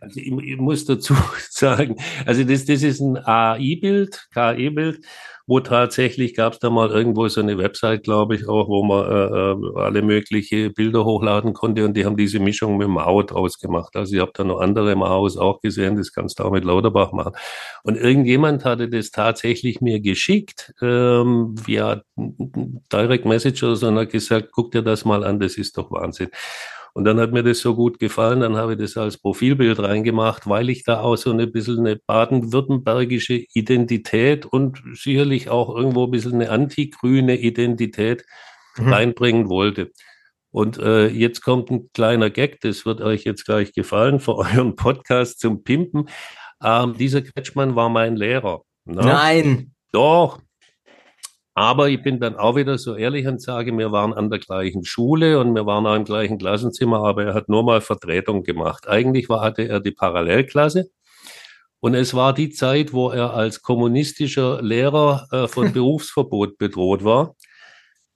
[0.00, 1.14] Also ich, ich muss dazu
[1.50, 5.04] sagen, also das, das ist ein AI-Bild, KI-Bild,
[5.46, 9.04] wo tatsächlich gab es da mal irgendwo so eine Website, glaube ich, auch, wo man
[9.04, 13.58] äh, äh, alle mögliche Bilder hochladen konnte und die haben diese Mischung mit Mao draus
[13.58, 13.94] gemacht.
[13.96, 17.12] Also ich habe da noch andere Maos auch gesehen, das kannst du auch mit Lauterbach
[17.12, 17.32] machen.
[17.82, 24.10] Und irgendjemand hatte das tatsächlich mir geschickt, ähm, via Direct Message oder so, und hat
[24.10, 26.30] gesagt, guck dir das mal an, das ist doch Wahnsinn.
[26.94, 30.48] Und dann hat mir das so gut gefallen, dann habe ich das als Profilbild reingemacht,
[30.48, 36.12] weil ich da auch so ein bisschen eine baden-württembergische Identität und sicherlich auch irgendwo ein
[36.12, 38.24] bisschen eine antigrüne Identität
[38.76, 38.92] mhm.
[38.92, 39.90] reinbringen wollte.
[40.52, 44.76] Und äh, jetzt kommt ein kleiner Gag, das wird euch jetzt gleich gefallen, für euren
[44.76, 46.08] Podcast zum Pimpen.
[46.62, 48.62] Ähm, dieser Kretschmann war mein Lehrer.
[48.84, 49.02] Ne?
[49.02, 49.74] Nein.
[49.90, 50.38] Doch,
[51.54, 54.84] aber ich bin dann auch wieder so ehrlich und sage, wir waren an der gleichen
[54.84, 58.88] Schule und wir waren auch im gleichen Klassenzimmer, aber er hat nur mal Vertretung gemacht.
[58.88, 60.90] Eigentlich war, hatte er die Parallelklasse.
[61.78, 67.36] Und es war die Zeit, wo er als kommunistischer Lehrer äh, von Berufsverbot bedroht war.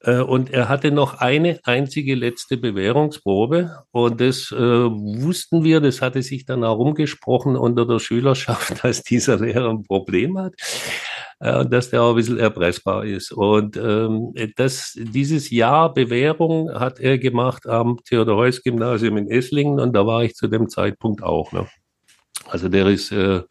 [0.00, 3.84] Äh, und er hatte noch eine einzige letzte Bewährungsprobe.
[3.92, 9.38] Und das äh, wussten wir, das hatte sich dann herumgesprochen unter der Schülerschaft, dass dieser
[9.38, 10.54] Lehrer ein Problem hat
[11.40, 13.32] äh, dass der auch ein bisschen erpressbar ist.
[13.32, 20.06] Und ähm, das, dieses Jahr Bewährung hat er gemacht am Theodor-Heuss-Gymnasium in Esslingen und da
[20.06, 21.52] war ich zu dem Zeitpunkt auch.
[21.52, 21.68] Ne?
[22.46, 23.42] Also der ist, äh,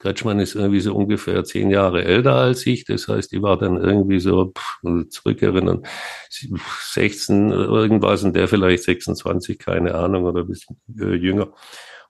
[0.00, 2.84] Kretschmann ist irgendwie so ungefähr zehn Jahre älter als ich.
[2.84, 5.82] Das heißt, ich war dann irgendwie so, pff, zurückerinnern,
[6.30, 11.52] 16 irgendwas und der vielleicht 26, keine Ahnung, oder ein bisschen äh, jünger.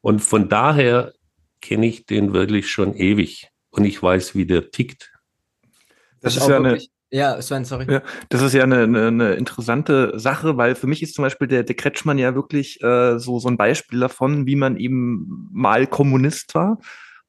[0.00, 1.12] Und von daher
[1.60, 3.48] kenne ich den wirklich schon ewig.
[3.70, 5.09] Und ich weiß, wie der tickt.
[6.20, 6.78] Das, das ist, ja eine,
[7.10, 7.86] ja, Sven, sorry.
[7.90, 11.48] Ja, das ist ja eine, eine, eine interessante Sache, weil für mich ist zum Beispiel
[11.48, 15.86] der, der Kretschmann ja wirklich äh, so, so ein Beispiel davon, wie man eben mal
[15.86, 16.78] Kommunist war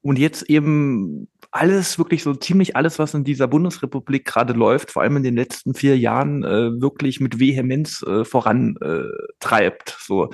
[0.02, 5.02] und jetzt eben alles, wirklich so ziemlich alles, was in dieser Bundesrepublik gerade läuft, vor
[5.02, 9.98] allem in den letzten vier Jahren, äh, wirklich mit Vehemenz äh, vorantreibt.
[10.00, 10.30] So.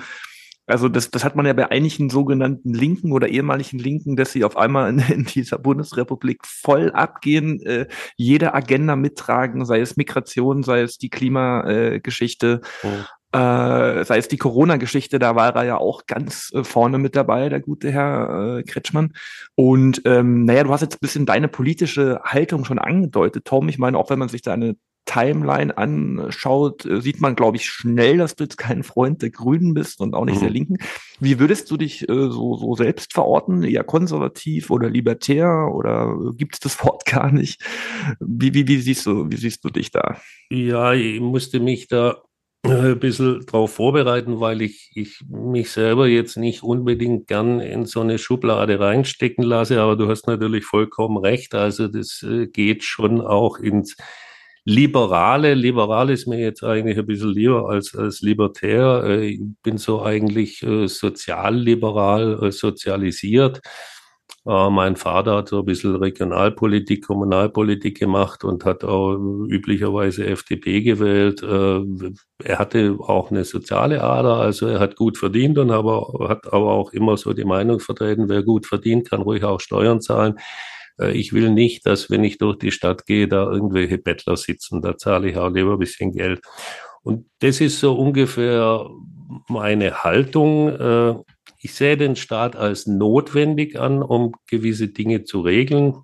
[0.68, 4.44] Also das, das hat man ja bei einigen sogenannten Linken oder ehemaligen Linken, dass sie
[4.44, 10.62] auf einmal in, in dieser Bundesrepublik voll abgehen, äh, jede Agenda mittragen, sei es Migration,
[10.62, 12.88] sei es die Klimageschichte, äh,
[13.32, 17.48] äh, sei es die Corona-Geschichte, da war er ja auch ganz äh, vorne mit dabei,
[17.48, 19.12] der gute Herr äh, Kretschmann.
[19.54, 23.68] Und ähm, naja, du hast jetzt ein bisschen deine politische Haltung schon angedeutet, Tom.
[23.68, 24.76] Ich meine, auch wenn man sich deine
[25.08, 29.72] Timeline anschaut, äh, sieht man, glaube ich, schnell, dass du jetzt kein Freund der Grünen
[29.72, 30.40] bist und auch nicht mhm.
[30.40, 30.76] der Linken.
[31.18, 33.64] Wie würdest du dich äh, so, so selbst verorten?
[33.64, 37.62] Eher konservativ oder libertär oder gibt es das Wort gar nicht?
[38.20, 40.20] Wie, wie, wie, siehst du, wie siehst du dich da?
[40.50, 42.22] Ja, ich musste mich da
[42.64, 47.86] äh, ein bisschen darauf vorbereiten, weil ich, ich mich selber jetzt nicht unbedingt gern in
[47.86, 51.54] so eine Schublade reinstecken lasse, aber du hast natürlich vollkommen recht.
[51.54, 53.96] Also das äh, geht schon auch ins
[54.68, 55.54] Liberale.
[55.54, 59.02] Liberal ist mir jetzt eigentlich ein bisschen lieber als, als libertär.
[59.04, 63.62] Äh, ich bin so eigentlich sozialliberal sozialisiert.
[64.46, 69.14] Äh, mein Vater hat so ein bisschen Regionalpolitik, Kommunalpolitik gemacht und hat auch
[69.48, 71.42] üblicherweise FDP gewählt.
[71.42, 71.80] Äh,
[72.44, 76.92] er hatte auch eine soziale Ader, also er hat gut verdient und hat aber auch
[76.92, 80.38] immer so die Meinung vertreten, wer gut verdient, kann ruhig auch Steuern zahlen.
[81.00, 84.82] Äh, ich will nicht, dass wenn ich durch die Stadt gehe, da irgendwelche Bettler sitzen.
[84.82, 86.40] Da zahle ich auch lieber ein bisschen Geld.
[87.02, 88.88] Und das ist so ungefähr
[89.48, 91.24] meine Haltung
[91.60, 95.94] ich sehe den Staat als notwendig an, um gewisse Dinge zu regeln,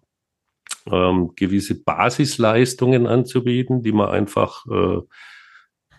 [0.91, 5.01] ähm, gewisse Basisleistungen anzubieten, die man einfach äh,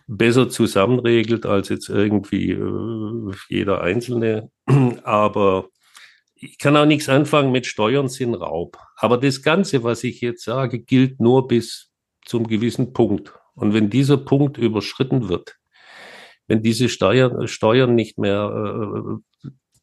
[0.08, 4.52] besser zusammenregelt als jetzt irgendwie äh, jeder Einzelne.
[5.04, 5.70] Aber
[6.46, 8.78] ich kann auch nichts anfangen mit Steuern sind Raub.
[8.98, 11.92] Aber das Ganze, was ich jetzt sage, gilt nur bis
[12.26, 13.34] zum gewissen Punkt.
[13.56, 15.58] Und wenn dieser Punkt überschritten wird,
[16.48, 19.20] wenn diese Steuer, Steuern nicht mehr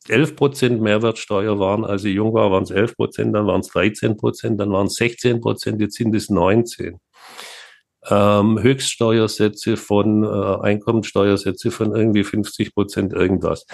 [0.09, 3.61] äh, 11 Prozent Mehrwertsteuer waren, als ich jung war, waren es 11 Prozent, dann waren
[3.61, 6.99] es 13 Prozent, dann waren es 16 Prozent, jetzt sind es 19.
[8.09, 13.65] Ähm, Höchststeuersätze von äh, Einkommensteuersätze von irgendwie 50 Prozent irgendwas.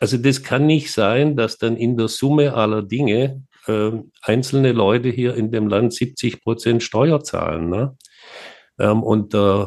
[0.00, 5.08] Also das kann nicht sein, dass dann in der Summe aller Dinge äh, einzelne Leute
[5.08, 7.68] hier in dem Land 70 Prozent Steuer zahlen.
[7.68, 7.96] Ne?
[8.78, 9.66] Ähm, und äh,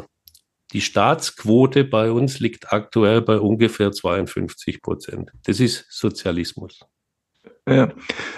[0.73, 5.31] die Staatsquote bei uns liegt aktuell bei ungefähr 52 Prozent.
[5.45, 6.79] Das ist Sozialismus.
[7.67, 7.91] Ja.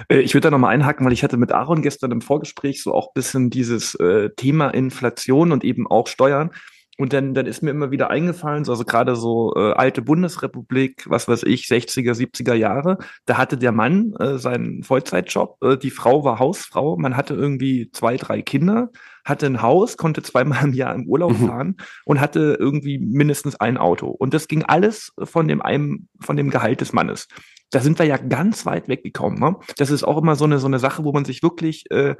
[0.10, 2.94] Äh, ich würde da nochmal einhaken, weil ich hatte mit Aaron gestern im Vorgespräch so
[2.94, 6.52] auch bisschen dieses äh, Thema Inflation und eben auch Steuern.
[7.00, 11.10] Und dann, dann ist mir immer wieder eingefallen, so, also gerade so äh, alte Bundesrepublik,
[11.10, 15.90] was weiß ich, 60er, 70er Jahre, da hatte der Mann äh, seinen Vollzeitjob, äh, die
[15.90, 18.92] Frau war Hausfrau, man hatte irgendwie zwei, drei Kinder,
[19.26, 21.48] hatte ein Haus, konnte zweimal im Jahr im Urlaub mhm.
[21.48, 24.10] fahren und hatte irgendwie mindestens ein Auto.
[24.10, 27.28] Und das ging alles von dem einem, von dem Gehalt des Mannes.
[27.72, 29.40] Da sind wir ja ganz weit weggekommen.
[29.40, 29.56] Ne?
[29.78, 32.16] Das ist auch immer so eine, so eine Sache, wo man sich wirklich äh,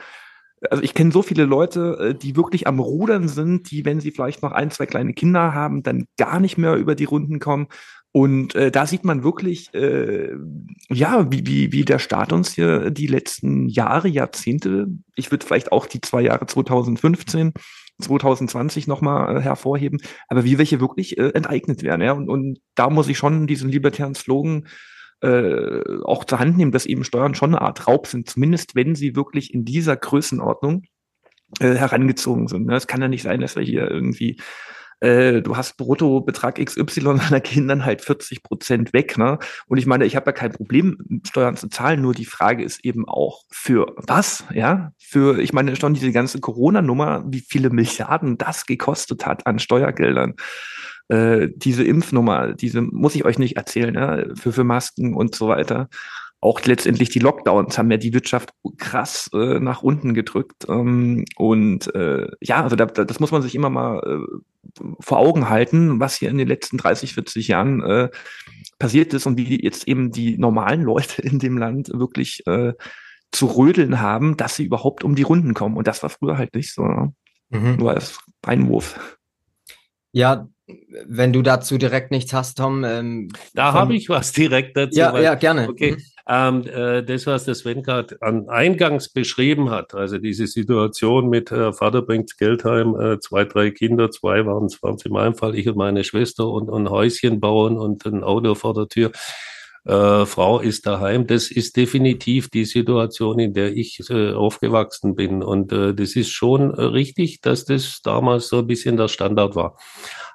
[0.70, 4.12] also ich kenne so viele Leute, äh, die wirklich am Rudern sind, die, wenn sie
[4.12, 7.68] vielleicht noch ein, zwei kleine Kinder haben, dann gar nicht mehr über die Runden kommen.
[8.16, 10.30] Und äh, da sieht man wirklich, äh,
[10.90, 15.72] ja, wie, wie, wie der Staat uns hier die letzten Jahre, Jahrzehnte, ich würde vielleicht
[15.72, 17.54] auch die zwei Jahre 2015,
[18.00, 22.02] 2020 nochmal äh, hervorheben, aber wie welche wirklich äh, enteignet werden.
[22.02, 22.12] Ja?
[22.14, 24.68] Und, und da muss ich schon diesen libertären Slogan
[25.24, 28.94] äh, auch zur Hand nehmen, dass eben Steuern schon eine Art Raub sind, zumindest wenn
[28.94, 30.84] sie wirklich in dieser Größenordnung
[31.60, 32.68] äh, herangezogen sind.
[32.68, 32.76] Ne?
[32.76, 34.38] Es kann ja nicht sein, dass wir hier irgendwie
[35.04, 39.18] äh, du hast Bruttobetrag XY deiner Kindern halt 40 Prozent weg.
[39.18, 39.38] Ne?
[39.68, 42.86] Und ich meine, ich habe ja kein Problem, Steuern zu zahlen, nur die Frage ist
[42.86, 44.46] eben auch, für was?
[44.54, 49.60] Ja, für, ich meine, schon diese ganze Corona-Nummer, wie viele Milliarden das gekostet hat an
[49.60, 50.36] Steuergeldern
[51.10, 55.48] äh, diese Impfnummer, diese muss ich euch nicht erzählen, ja, für, für Masken und so
[55.48, 55.90] weiter.
[56.40, 60.66] Auch letztendlich die Lockdowns haben ja die Wirtschaft krass äh, nach unten gedrückt.
[60.68, 65.50] Ähm, und äh, ja, also da, das muss man sich immer mal äh, vor Augen
[65.50, 68.10] halten, was hier in den letzten 30, 40 Jahren äh,
[68.78, 72.44] passiert ist und wie jetzt eben die normalen Leute in dem Land wirklich
[73.32, 75.78] zu rödeln haben, dass sie überhaupt um die Runden kommen.
[75.78, 76.84] Und das war früher halt nicht so.
[77.50, 77.78] Mhm.
[77.78, 79.18] Nur als Einwurf.
[80.12, 80.48] Ja,
[81.06, 82.84] wenn du dazu direkt nichts hast, Tom.
[82.84, 84.98] Ähm, da habe ich was direkt dazu.
[84.98, 85.68] Ja, weil, ja gerne.
[85.70, 85.92] Okay.
[85.94, 86.04] Mhm.
[86.26, 91.52] Ähm, äh, das, was der Sven gerade an Eingangs beschrieben hat, also diese Situation mit
[91.52, 95.36] äh, Vater bringt Geld heim, äh, zwei, drei Kinder, zwei waren es waren in meinem
[95.36, 99.12] Fall, ich und meine Schwester und, und Häuschen bauen und ein Auto vor der Tür.
[99.86, 101.28] Äh, Frau ist daheim.
[101.28, 105.44] Das ist definitiv die Situation, in der ich äh, aufgewachsen bin.
[105.44, 109.78] Und äh, das ist schon richtig, dass das damals so ein bisschen der Standard war.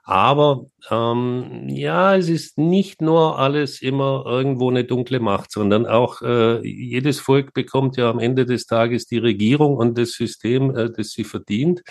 [0.08, 6.22] Aber ähm, ja, es ist nicht nur alles immer irgendwo eine dunkle Macht, sondern auch
[6.22, 10.90] äh, jedes Volk bekommt ja am Ende des Tages die Regierung und das System, äh,
[10.90, 11.82] das sie verdient,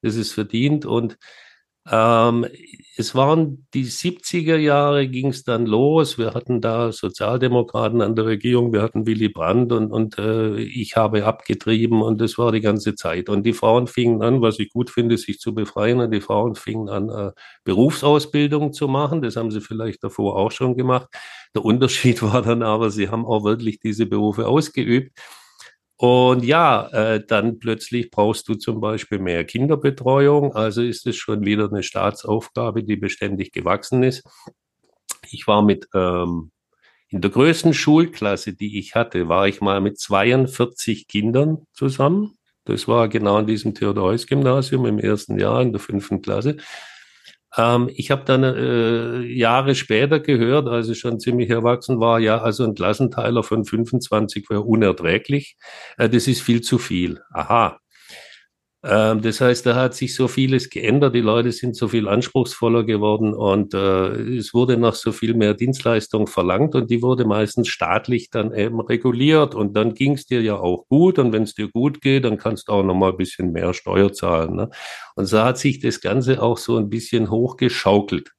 [0.00, 0.86] das es verdient.
[0.86, 1.18] Und
[1.90, 2.46] Ähm,
[2.98, 6.16] es waren die 70er Jahre, ging es dann los.
[6.16, 10.96] Wir hatten da Sozialdemokraten an der Regierung, wir hatten Willy Brandt und, und äh, ich
[10.96, 13.28] habe abgetrieben und das war die ganze Zeit.
[13.28, 16.00] Und die Frauen fingen an, was ich gut finde, sich zu befreien.
[16.00, 17.32] Und die Frauen fingen an, äh,
[17.64, 19.20] Berufsausbildung zu machen.
[19.20, 21.08] Das haben sie vielleicht davor auch schon gemacht.
[21.54, 25.12] Der Unterschied war dann aber, sie haben auch wirklich diese Berufe ausgeübt.
[25.98, 30.54] Und ja, äh, dann plötzlich brauchst du zum Beispiel mehr Kinderbetreuung.
[30.54, 34.22] Also ist es schon wieder eine Staatsaufgabe, die beständig gewachsen ist.
[35.30, 36.50] Ich war mit ähm,
[37.08, 42.36] in der größten Schulklasse, die ich hatte, war ich mal mit 42 Kindern zusammen.
[42.64, 46.56] Das war genau in diesem Theodor-Heuss-Gymnasium im ersten Jahr in der fünften Klasse.
[47.56, 52.38] Ähm, ich habe dann äh, Jahre später gehört, als ich schon ziemlich erwachsen war, ja,
[52.42, 55.56] also ein Klassenteiler von 25 wäre unerträglich.
[55.98, 57.20] Äh, das ist viel zu viel.
[57.32, 57.78] Aha.
[58.82, 61.14] Ähm, das heißt, da hat sich so vieles geändert.
[61.14, 65.54] Die Leute sind so viel anspruchsvoller geworden und äh, es wurde noch so viel mehr
[65.54, 70.42] Dienstleistung verlangt und die wurde meistens staatlich dann eben reguliert und dann ging es dir
[70.42, 73.10] ja auch gut und wenn es dir gut geht, dann kannst du auch noch mal
[73.10, 74.56] ein bisschen mehr Steuer zahlen.
[74.56, 74.70] Ne?
[75.16, 78.30] Und so hat sich das Ganze auch so ein bisschen hochgeschaukelt.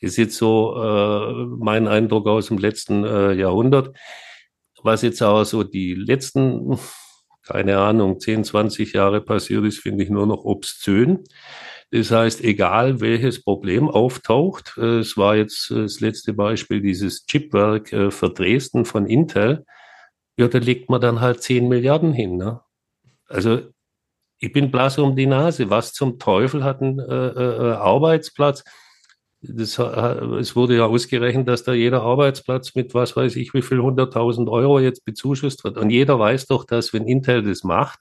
[0.00, 3.96] Ist jetzt so äh, mein Eindruck aus dem letzten äh, Jahrhundert.
[4.82, 6.76] Was jetzt aber so die letzten
[7.42, 11.24] keine Ahnung, 10, 20 Jahre passiert ist, finde ich nur noch obszön.
[11.90, 17.26] Das heißt, egal welches Problem auftaucht, äh, es war jetzt äh, das letzte Beispiel dieses
[17.26, 19.66] Chipwerk äh, für Dresden von Intel,
[20.38, 22.38] ja, da legt man dann halt 10 Milliarden hin.
[22.38, 22.60] Ne?
[23.28, 23.60] Also
[24.38, 25.68] ich bin blass um die Nase.
[25.68, 28.64] Was zum Teufel hat ein äh, Arbeitsplatz?
[29.42, 33.80] Das, es wurde ja ausgerechnet, dass da jeder Arbeitsplatz mit was weiß ich wie viel
[33.80, 35.78] 100.000 Euro jetzt bezuschusst wird.
[35.78, 37.98] Und jeder weiß doch, dass wenn Intel das macht,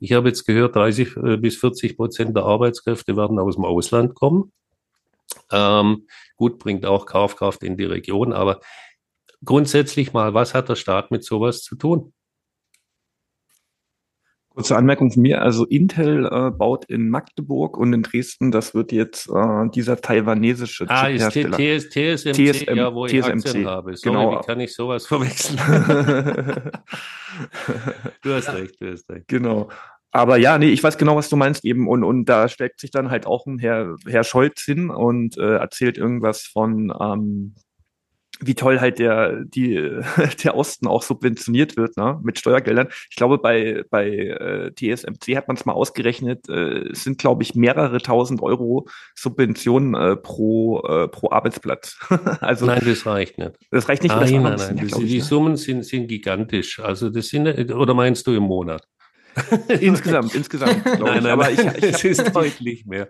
[0.00, 4.14] ich habe jetzt gehört, 30 äh, bis 40 Prozent der Arbeitskräfte werden aus dem Ausland
[4.14, 4.52] kommen.
[5.52, 8.60] Ähm, gut, bringt auch Kaufkraft in die Region, aber
[9.44, 12.14] grundsätzlich mal, was hat der Staat mit sowas zu tun?
[14.60, 18.92] Kurze Anmerkung von mir, also Intel äh, baut in Magdeburg und in Dresden, das wird
[18.92, 23.30] jetzt äh, dieser taiwanesische Ah, ist TS, TSMC, TSM, ja, wo ich TSMC.
[23.30, 23.96] Aktien habe.
[23.96, 24.38] Sorry, genau.
[24.38, 25.56] wie kann ich sowas verwechseln?
[28.22, 29.28] du hast recht, du hast recht.
[29.28, 29.70] Genau.
[30.10, 31.88] Aber ja, nee, ich weiß genau, was du meinst eben.
[31.88, 35.56] Und, und da steckt sich dann halt auch ein Herr, Herr Scholz hin und äh,
[35.56, 37.54] erzählt irgendwas von ähm,
[38.42, 39.74] wie toll halt der, die,
[40.44, 42.88] der Osten auch subventioniert wird, ne, mit Steuergeldern.
[43.10, 47.42] Ich glaube, bei, bei äh, TSMC hat man es mal ausgerechnet, äh, es sind, glaube
[47.42, 51.98] ich, mehrere tausend Euro Subventionen äh, pro, äh, pro Arbeitsplatz.
[52.40, 53.52] also, nein, das reicht nicht.
[53.70, 54.14] Das reicht nicht.
[54.14, 54.76] Nein, nein, nein.
[54.76, 55.24] Ja, die, ich, die ne?
[55.24, 56.80] Summen sind, sind gigantisch.
[56.80, 58.86] Also das sind, oder meinst du im Monat?
[59.80, 60.84] insgesamt, insgesamt.
[60.84, 63.08] Nein, nein, aber ich, ich es ist deutlich mehr.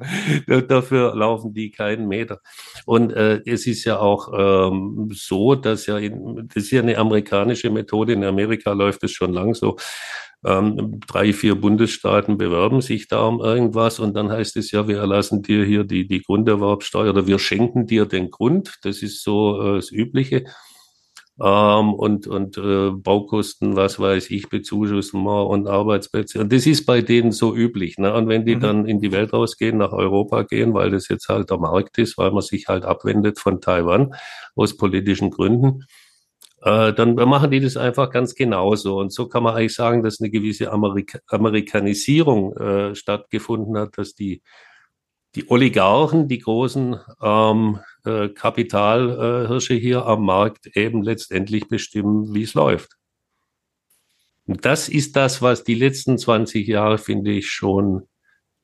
[0.69, 2.41] Dafür laufen die keinen Meter.
[2.87, 6.99] Und äh, es ist ja auch ähm, so, dass ja, in, das ist ja eine
[6.99, 8.13] amerikanische Methode.
[8.13, 9.77] In Amerika läuft es schon lang so.
[10.43, 14.97] Ähm, drei, vier Bundesstaaten bewerben sich da um irgendwas und dann heißt es ja, wir
[14.97, 18.79] erlassen dir hier die, die Grunderwerbsteuer oder wir schenken dir den Grund.
[18.83, 20.45] Das ist so äh, das Übliche
[21.43, 26.41] ähm, und, und äh, Baukosten, was weiß ich, bezuschussen wir und Arbeitsplätze.
[26.41, 27.97] Und das ist bei denen so üblich.
[27.99, 28.13] Ne?
[28.13, 28.61] Und wenn die mhm.
[28.61, 32.19] dann in die Welt rausgehen, nach Europa gehen, weil das jetzt halt der Markt ist,
[32.19, 34.15] weil man sich halt abwendet von Taiwan
[34.55, 35.85] aus politischen Gründen,
[36.63, 38.99] äh, dann machen die das einfach ganz genauso.
[38.99, 44.15] Und so kann man eigentlich sagen, dass eine gewisse Amerika Amerikanisierung äh, stattgefunden hat, dass
[44.15, 44.43] die
[45.35, 52.55] die Oligarchen, die großen ähm, äh, Kapitalhirsche hier am Markt eben letztendlich bestimmen, wie es
[52.55, 52.97] läuft.
[54.47, 58.09] Und das ist das, was die letzten 20 Jahre, finde ich, schon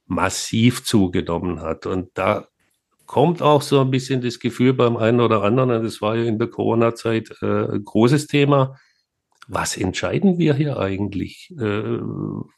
[0.07, 1.87] massiv zugenommen hat.
[1.87, 2.49] Und da
[3.07, 6.39] kommt auch so ein bisschen das Gefühl beim einen oder anderen, das war ja in
[6.39, 8.77] der Corona-Zeit äh, ein großes Thema,
[9.49, 11.53] was entscheiden wir hier eigentlich?
[11.59, 11.99] Äh,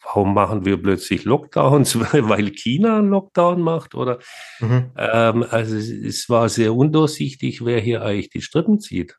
[0.03, 3.94] warum machen wir plötzlich Lockdowns, weil China einen Lockdown macht?
[3.94, 4.18] Oder
[4.61, 4.90] mhm.
[4.96, 9.16] ähm, also es war sehr undurchsichtig, wer hier eigentlich die Strippen zieht.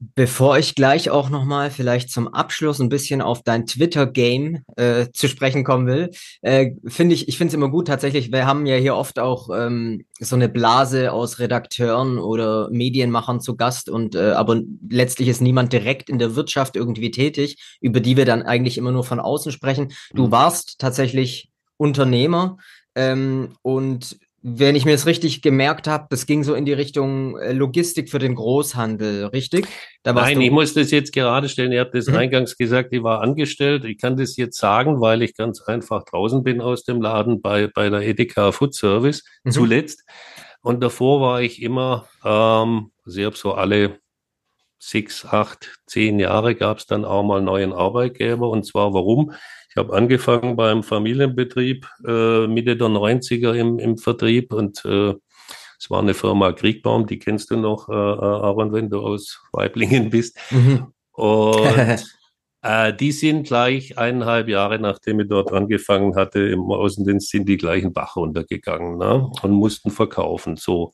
[0.00, 5.26] Bevor ich gleich auch nochmal vielleicht zum Abschluss ein bisschen auf dein Twitter-Game äh, zu
[5.26, 8.76] sprechen kommen will, äh, finde ich, ich finde es immer gut tatsächlich, wir haben ja
[8.76, 14.30] hier oft auch ähm, so eine Blase aus Redakteuren oder Medienmachern zu Gast und äh,
[14.30, 18.78] aber letztlich ist niemand direkt in der Wirtschaft irgendwie tätig, über die wir dann eigentlich
[18.78, 19.92] immer nur von außen sprechen.
[20.12, 20.30] Du mhm.
[20.30, 22.58] warst tatsächlich Unternehmer
[22.94, 24.16] ähm, und
[24.56, 28.10] wenn ich mir das richtig gemerkt habe, das ging so in die Richtung äh, Logistik
[28.10, 29.66] für den Großhandel, richtig?
[30.04, 31.72] Nein, ich muss das jetzt gerade stellen.
[31.72, 32.16] Ihr habt das mhm.
[32.16, 33.84] eingangs gesagt, ich war angestellt.
[33.84, 37.66] Ich kann das jetzt sagen, weil ich ganz einfach draußen bin aus dem Laden bei,
[37.66, 39.50] bei der Edeka Food Service mhm.
[39.50, 40.04] zuletzt.
[40.62, 43.98] Und davor war ich immer, ähm, also ich habe so alle
[44.78, 48.48] sechs, acht, zehn Jahre gab es dann auch mal neuen Arbeitgeber.
[48.48, 49.32] Und zwar warum?
[49.78, 55.14] Ich habe angefangen beim Familienbetrieb äh, Mitte der 90er im, im Vertrieb und äh,
[55.78, 60.10] es war eine Firma Kriegbaum, die kennst du noch, äh, Aaron, wenn du aus Weiblingen
[60.10, 60.36] bist.
[60.50, 60.88] Mhm.
[61.12, 62.04] Und
[62.62, 67.56] äh, die sind gleich eineinhalb Jahre, nachdem ich dort angefangen hatte, im Außendienst, sind die
[67.56, 69.30] gleichen Bach runtergegangen ne?
[69.42, 70.56] und mussten verkaufen.
[70.56, 70.92] So.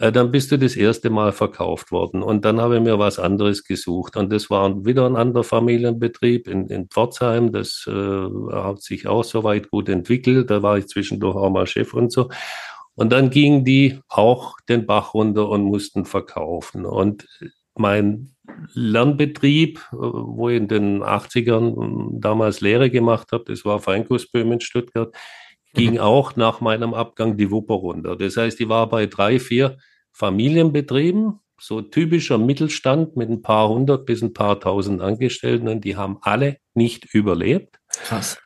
[0.00, 2.22] Äh, dann bist du das erste Mal verkauft worden.
[2.22, 4.16] Und dann habe ich mir was anderes gesucht.
[4.16, 7.52] Und das war wieder ein anderer Familienbetrieb in, in Pforzheim.
[7.52, 10.50] Das äh, hat sich auch soweit gut entwickelt.
[10.50, 12.30] Da war ich zwischendurch auch mal Chef und so.
[12.94, 16.86] Und dann gingen die auch den Bach runter und mussten verkaufen.
[16.86, 17.26] Und
[17.76, 18.34] mein
[18.72, 24.52] Lernbetrieb, äh, wo ich in den 80ern hm, damals Lehre gemacht habe, das war Feinkussböhm
[24.52, 25.14] in Stuttgart,
[25.74, 28.16] ging auch nach meinem Abgang die Wupper runter.
[28.16, 29.78] Das heißt, ich war bei drei, vier
[30.12, 35.96] Familienbetrieben, so typischer Mittelstand mit ein paar hundert bis ein paar tausend Angestellten und die
[35.96, 37.78] haben alle nicht überlebt.
[37.88, 38.38] Krass.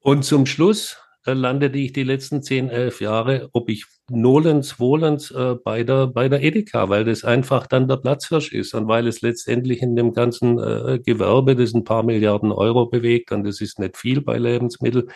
[0.00, 5.30] Und zum Schluss äh, landete ich die letzten zehn, elf Jahre, ob ich nolens, wohlens
[5.30, 9.06] äh, bei, der, bei der Edeka, weil das einfach dann der Platzhirsch ist und weil
[9.06, 13.60] es letztendlich in dem ganzen äh, Gewerbe, das ein paar Milliarden Euro bewegt und das
[13.60, 15.10] ist nicht viel bei Lebensmitteln,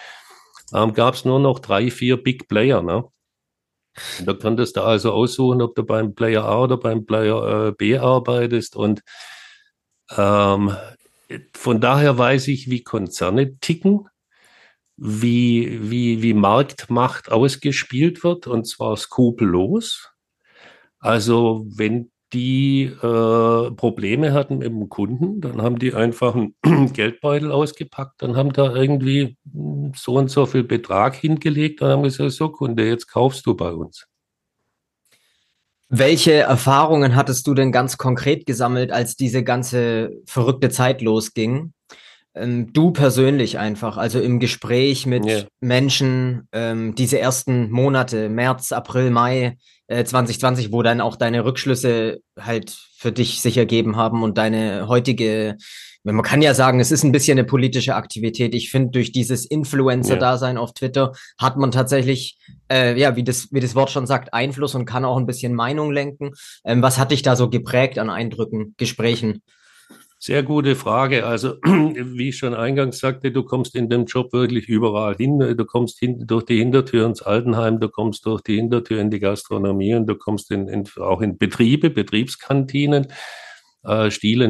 [0.74, 2.82] ähm, gab es nur noch drei, vier Big Player.
[2.82, 3.04] Ne?
[4.18, 7.72] Und da konntest du also aussuchen, ob du beim Player A oder beim Player äh,
[7.72, 8.76] B arbeitest.
[8.76, 9.02] Und
[10.16, 10.76] ähm,
[11.54, 14.08] von daher weiß ich, wie Konzerne ticken,
[14.96, 20.10] wie, wie, wie Marktmacht ausgespielt wird, und zwar skrupellos.
[20.98, 26.54] Also wenn die äh, Probleme hatten mit dem Kunden, dann haben die einfach einen
[26.92, 32.02] Geldbeutel ausgepackt, dann haben da irgendwie hm, so und so viel Betrag hingelegt und haben
[32.02, 34.06] gesagt, so Kunde, jetzt kaufst du bei uns.
[35.94, 41.74] Welche Erfahrungen hattest du denn ganz konkret gesammelt, als diese ganze verrückte Zeit losging?
[42.34, 45.44] Ähm, du persönlich einfach, also im Gespräch mit yeah.
[45.60, 49.58] Menschen, ähm, diese ersten Monate, März, April, Mai,
[49.88, 54.88] 2020, äh, wo dann auch deine Rückschlüsse halt für dich sich ergeben haben und deine
[54.88, 55.56] heutige,
[56.04, 58.54] man kann ja sagen, es ist ein bisschen eine politische Aktivität.
[58.54, 60.62] Ich finde, durch dieses Influencer-Dasein ja.
[60.62, 62.38] auf Twitter hat man tatsächlich,
[62.70, 65.54] äh, ja, wie das, wie das Wort schon sagt, Einfluss und kann auch ein bisschen
[65.54, 66.32] Meinung lenken.
[66.64, 69.42] Ähm, was hat dich da so geprägt an Eindrücken, Gesprächen?
[70.24, 71.26] Sehr gute Frage.
[71.26, 75.40] Also, wie ich schon eingangs sagte, du kommst in dem Job wirklich überall hin.
[75.40, 79.18] Du kommst hin, durch die Hintertür ins Altenheim, du kommst durch die Hintertür in die
[79.18, 83.08] Gastronomie und du kommst in, in, auch in Betriebe, Betriebskantinen.
[83.82, 84.48] Äh, Stiel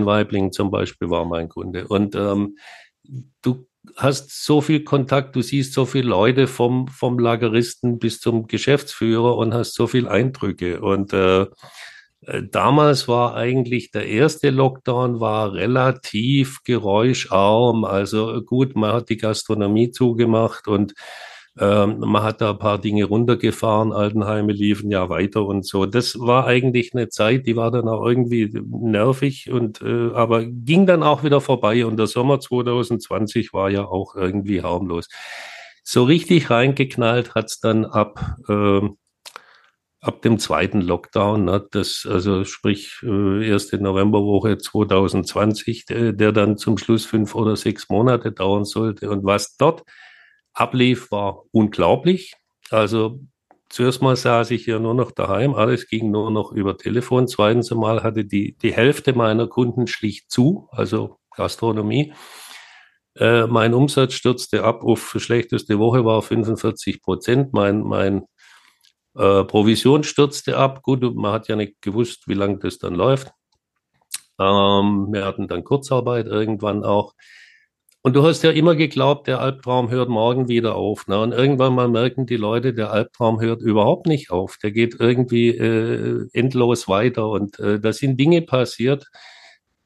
[0.50, 1.88] zum Beispiel war mein Kunde.
[1.88, 2.58] Und ähm,
[3.40, 3.66] du
[3.96, 9.38] hast so viel Kontakt, du siehst so viele Leute vom, vom Lageristen bis zum Geschäftsführer
[9.38, 10.82] und hast so viel Eindrücke.
[10.82, 11.46] Und äh,
[12.50, 17.84] damals war eigentlich der erste Lockdown war relativ geräuscharm.
[17.84, 20.94] Also gut, man hat die Gastronomie zugemacht und
[21.58, 23.92] ähm, man hat da ein paar Dinge runtergefahren.
[23.92, 25.84] Altenheime liefen ja weiter und so.
[25.84, 30.86] Das war eigentlich eine Zeit, die war dann auch irgendwie nervig und äh, aber ging
[30.86, 31.84] dann auch wieder vorbei.
[31.84, 35.08] Und der Sommer 2020 war ja auch irgendwie harmlos.
[35.84, 38.80] So richtig reingeknallt hat's dann ab äh,
[40.02, 46.58] ab dem zweiten Lockdown, ne, das, also sprich äh, erste Novemberwoche 2020, der, der dann
[46.58, 49.08] zum Schluss fünf oder sechs Monate dauern sollte.
[49.10, 49.84] Und was dort
[50.52, 52.34] ablief, war unglaublich.
[52.70, 53.20] Also
[53.68, 57.28] zuerst mal saß ich ja nur noch daheim, alles ging nur noch über Telefon.
[57.28, 62.12] Zweitens einmal hatte die, die Hälfte meiner Kunden schlicht zu, also Gastronomie.
[63.14, 67.52] Äh, mein Umsatz stürzte ab auf schlechteste Woche war 45 Prozent.
[67.52, 68.24] Mein, mein
[69.16, 70.82] äh, Provision stürzte ab.
[70.82, 73.32] Gut, man hat ja nicht gewusst, wie lange das dann läuft.
[74.38, 77.14] Ähm, wir hatten dann Kurzarbeit irgendwann auch.
[78.04, 81.06] Und du hast ja immer geglaubt, der Albtraum hört morgen wieder auf.
[81.06, 81.20] Ne?
[81.20, 84.58] Und irgendwann mal merken die Leute, der Albtraum hört überhaupt nicht auf.
[84.60, 87.28] Der geht irgendwie äh, endlos weiter.
[87.28, 89.06] Und äh, da sind Dinge passiert.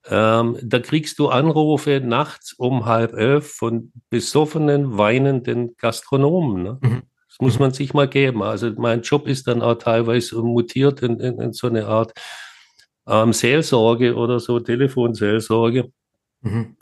[0.08, 6.62] Ähm, da kriegst du Anrufe nachts um halb elf von besoffenen, weinenden Gastronomen.
[6.62, 6.78] Ne?
[6.80, 7.02] Mhm.
[7.38, 8.42] Das muss man sich mal geben.
[8.42, 12.14] Also mein Job ist dann auch teilweise mutiert in, in, in so eine Art
[13.06, 15.92] ähm, Seelsorge oder so, Telefonseelsorge.
[16.40, 16.76] Mhm.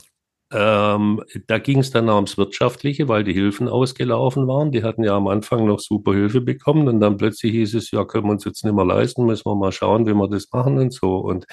[0.52, 4.70] ähm, da ging es dann ums Wirtschaftliche, weil die Hilfen ausgelaufen waren.
[4.70, 8.04] Die hatten ja am Anfang noch super Hilfe bekommen und dann plötzlich hieß es, ja,
[8.04, 10.78] können wir uns jetzt nicht mehr leisten, müssen wir mal schauen, wie wir das machen
[10.78, 11.16] und so.
[11.16, 11.46] Und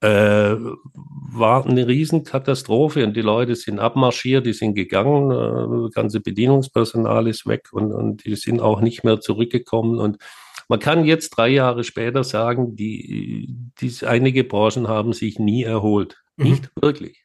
[0.00, 0.56] äh,
[1.32, 7.28] war eine Riesenkatastrophe und die Leute sind abmarschiert, die sind gegangen, äh, das ganze Bedienungspersonal
[7.28, 10.18] ist weg und, und die sind auch nicht mehr zurückgekommen und
[10.68, 16.22] man kann jetzt drei Jahre später sagen, die, die einige Branchen haben sich nie erholt.
[16.36, 16.44] Mhm.
[16.44, 17.24] Nicht wirklich.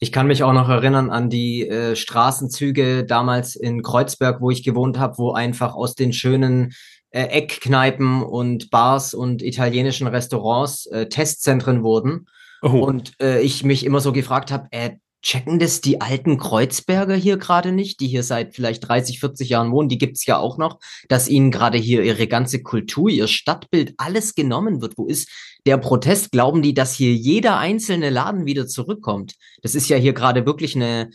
[0.00, 4.64] Ich kann mich auch noch erinnern an die äh, Straßenzüge damals in Kreuzberg, wo ich
[4.64, 6.72] gewohnt habe, wo einfach aus den schönen
[7.10, 12.26] äh, Eckkneipen und Bars und italienischen Restaurants äh, Testzentren wurden.
[12.62, 12.68] Oh.
[12.68, 14.90] Und äh, ich mich immer so gefragt habe, äh,
[15.22, 19.70] checken das die alten Kreuzberger hier gerade nicht, die hier seit vielleicht 30, 40 Jahren
[19.70, 23.94] wohnen, die gibt's ja auch noch, dass ihnen gerade hier ihre ganze Kultur, ihr Stadtbild,
[23.98, 24.96] alles genommen wird.
[24.96, 25.28] Wo ist
[25.66, 26.32] der Protest?
[26.32, 29.34] Glauben die, dass hier jeder einzelne Laden wieder zurückkommt?
[29.62, 31.10] Das ist ja hier gerade wirklich eine,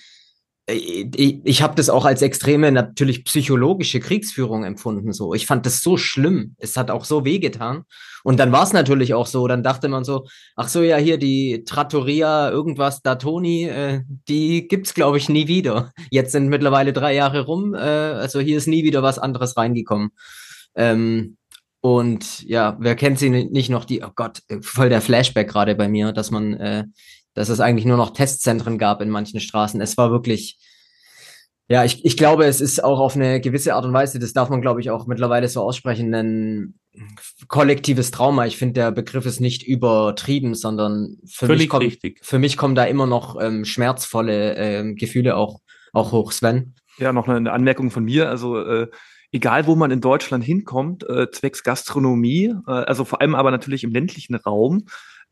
[0.68, 5.14] ich, ich habe das auch als extreme, natürlich psychologische Kriegsführung empfunden.
[5.14, 6.56] So, ich fand das so schlimm.
[6.58, 7.84] Es hat auch so wehgetan.
[8.24, 9.48] Und dann war es natürlich auch so.
[9.48, 14.96] Dann dachte man so, ach so, ja hier die Trattoria irgendwas Datoni, äh, die gibt's
[14.96, 15.92] glaube ich nie wieder.
[16.10, 17.76] Jetzt sind mittlerweile drei Jahre rum.
[17.76, 20.10] Äh, also hier ist nie wieder was anderes reingekommen.
[20.74, 21.38] Ähm,
[21.82, 23.86] und ja, wer kennt sie nicht noch?
[23.86, 26.86] Die, oh Gott, voll der Flashback gerade bei mir, dass man äh,
[27.36, 29.80] dass es eigentlich nur noch Testzentren gab in manchen Straßen.
[29.82, 30.58] Es war wirklich,
[31.68, 34.50] ja, ich, ich glaube, es ist auch auf eine gewisse Art und Weise, das darf
[34.50, 36.80] man, glaube ich, auch mittlerweile so aussprechen, ein
[37.48, 38.46] kollektives Trauma.
[38.46, 42.20] Ich finde, der Begriff ist nicht übertrieben, sondern für, mich, kommt, richtig.
[42.24, 45.60] für mich kommen da immer noch ähm, schmerzvolle ähm, Gefühle auch,
[45.92, 46.76] auch hoch, Sven.
[46.98, 48.30] Ja, noch eine Anmerkung von mir.
[48.30, 48.88] Also äh,
[49.34, 53.84] egal wo man in Deutschland hinkommt, äh, zwecks Gastronomie, äh, also vor allem aber natürlich
[53.84, 54.86] im ländlichen Raum,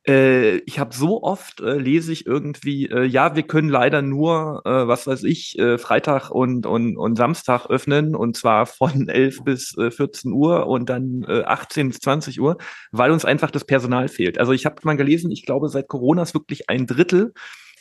[0.08, 4.62] äh, ich habe so oft äh, lese ich irgendwie, äh, ja, wir können leider nur,
[4.66, 9.44] äh, was weiß ich, äh, Freitag und, und, und Samstag öffnen und zwar von 11
[9.44, 12.58] bis äh, 14 Uhr und dann äh, 18 bis 20 Uhr,
[12.92, 14.38] weil uns einfach das Personal fehlt.
[14.40, 17.34] Also ich habe mal gelesen, ich glaube, seit Corona ist wirklich ein Drittel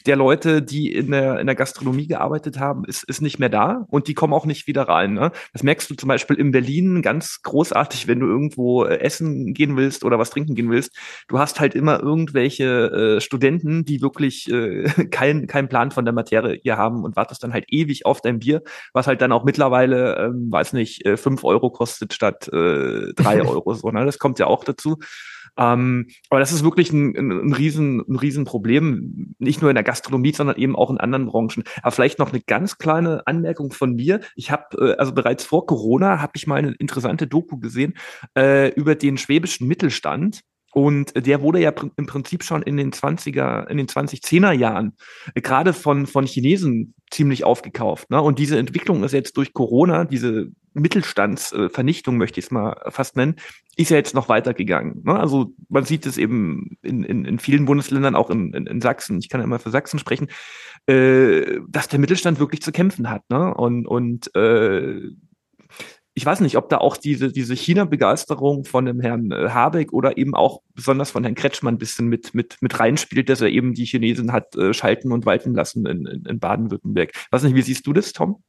[0.06, 3.84] der Leute, die in der, in der Gastronomie gearbeitet haben, ist, ist nicht mehr da
[3.88, 5.14] und die kommen auch nicht wieder rein.
[5.14, 5.32] Ne?
[5.52, 9.76] Das merkst du zum Beispiel in Berlin ganz großartig, wenn du irgendwo äh, essen gehen
[9.76, 10.96] willst oder was trinken gehen willst.
[11.28, 16.14] Du hast halt immer irgendwelche äh, Studenten, die wirklich äh, keinen keinen Plan von der
[16.14, 19.44] Materie hier haben und wartest dann halt ewig auf dein Bier, was halt dann auch
[19.44, 23.74] mittlerweile, ähm, weiß nicht, äh, fünf Euro kostet statt äh, drei Euro.
[23.74, 24.04] So, ne?
[24.04, 24.98] Das kommt ja auch dazu.
[25.58, 29.84] Ähm, aber das ist wirklich ein, ein, ein, riesen, ein Riesenproblem, nicht nur in der
[29.84, 31.64] Gastronomie, sondern eben auch in anderen Branchen.
[31.82, 34.20] Aber vielleicht noch eine ganz kleine Anmerkung von mir.
[34.34, 37.94] Ich habe, äh, also bereits vor Corona, habe ich mal eine interessante Doku gesehen
[38.36, 40.40] äh, über den schwäbischen Mittelstand.
[40.74, 44.96] Und der wurde ja im Prinzip schon in den 20er, in den 2010er Jahren
[45.34, 48.10] äh, gerade von, von Chinesen ziemlich aufgekauft.
[48.10, 48.22] Ne?
[48.22, 53.36] Und diese Entwicklung ist jetzt durch Corona, diese Mittelstandsvernichtung, möchte ich es mal fast nennen,
[53.76, 55.02] ist ja jetzt noch weitergegangen.
[55.04, 55.18] Ne?
[55.18, 59.18] Also man sieht es eben in, in, in vielen Bundesländern, auch in, in, in Sachsen,
[59.18, 60.28] ich kann ja immer für Sachsen sprechen,
[60.86, 63.22] äh, dass der Mittelstand wirklich zu kämpfen hat.
[63.30, 63.54] Ne?
[63.54, 65.10] Und, und äh,
[66.14, 70.18] ich weiß nicht, ob da auch diese, diese China-Begeisterung von dem Herrn äh, Habeck oder
[70.18, 73.72] eben auch besonders von Herrn Kretschmann ein bisschen mit, mit, mit reinspielt, dass er eben
[73.72, 77.12] die Chinesen hat äh, schalten und walten lassen in, in, in Baden-Württemberg.
[77.30, 78.42] Weiß nicht, wie siehst du das, Tom?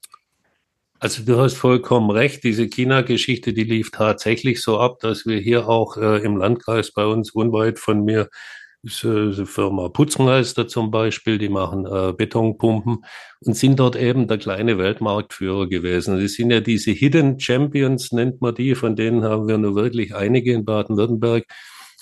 [1.04, 2.46] Also du hast vollkommen recht.
[2.46, 7.06] Diese China-Geschichte, die lief tatsächlich so ab, dass wir hier auch äh, im Landkreis bei
[7.06, 8.30] uns unweit von mir
[8.84, 13.04] ist äh, Firma Putzmeister zum Beispiel, die machen äh, Betonpumpen
[13.42, 16.22] und sind dort eben der kleine Weltmarktführer gewesen.
[16.22, 20.16] Das sind ja diese Hidden Champions, nennt man die, von denen haben wir nur wirklich
[20.16, 21.44] einige in Baden-Württemberg.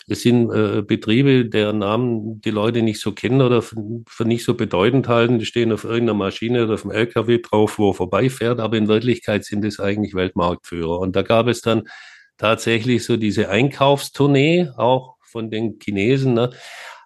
[0.08, 4.56] Es sind äh, Betriebe, deren Namen die Leute nicht so kennen oder für, nicht so
[4.56, 5.40] bedeutend halten.
[5.40, 8.88] Die stehen auf irgendeiner Maschine oder auf dem LKW drauf, wo er vorbeifährt, aber in
[8.88, 11.00] Wirklichkeit sind es eigentlich Weltmarktführer.
[11.00, 11.84] Und da gab es dann
[12.38, 16.34] tatsächlich so diese Einkaufstournee, auch von den Chinesen.
[16.34, 16.50] Ne?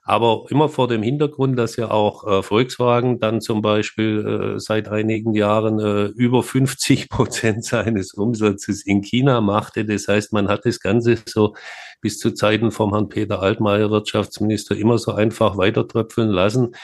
[0.07, 4.87] Aber immer vor dem Hintergrund, dass ja auch äh, Volkswagen dann zum Beispiel äh, seit
[4.87, 9.83] einigen Jahren äh, über 50 Prozent seines Umsatzes in China machte.
[9.83, 11.55] Das heißt, man hat das Ganze so
[12.01, 16.75] bis zu Zeiten vom Herrn Peter Altmaier, Wirtschaftsminister, immer so einfach weitertröpfeln lassen.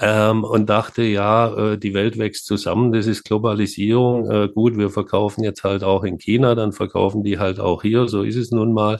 [0.00, 4.30] Ähm, und dachte, ja, äh, die Welt wächst zusammen, das ist Globalisierung.
[4.30, 8.08] Äh, gut, wir verkaufen jetzt halt auch in China, dann verkaufen die halt auch hier,
[8.08, 8.98] so ist es nun mal.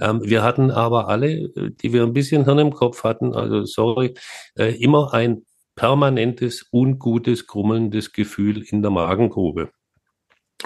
[0.00, 3.64] Ähm, wir hatten aber alle, äh, die wir ein bisschen Hirn im Kopf hatten, also
[3.64, 4.14] sorry,
[4.58, 5.42] äh, immer ein
[5.76, 9.70] permanentes, ungutes, grummelndes Gefühl in der Magengrube.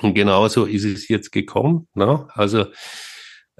[0.03, 1.89] Und genauso ist es jetzt gekommen.
[1.95, 2.29] Ne?
[2.35, 2.67] Also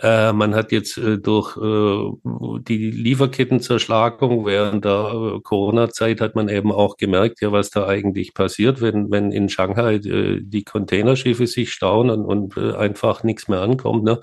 [0.01, 6.49] Äh, man hat jetzt äh, durch äh, die Lieferkettenzerschlagung während der äh, Corona-Zeit hat man
[6.49, 11.49] eben auch gemerkt, ja, was da eigentlich passiert, wenn, wenn in Shanghai äh, die Containerschiffe
[11.49, 14.05] sich stauen und, und einfach nichts mehr ankommt.
[14.05, 14.21] Ne?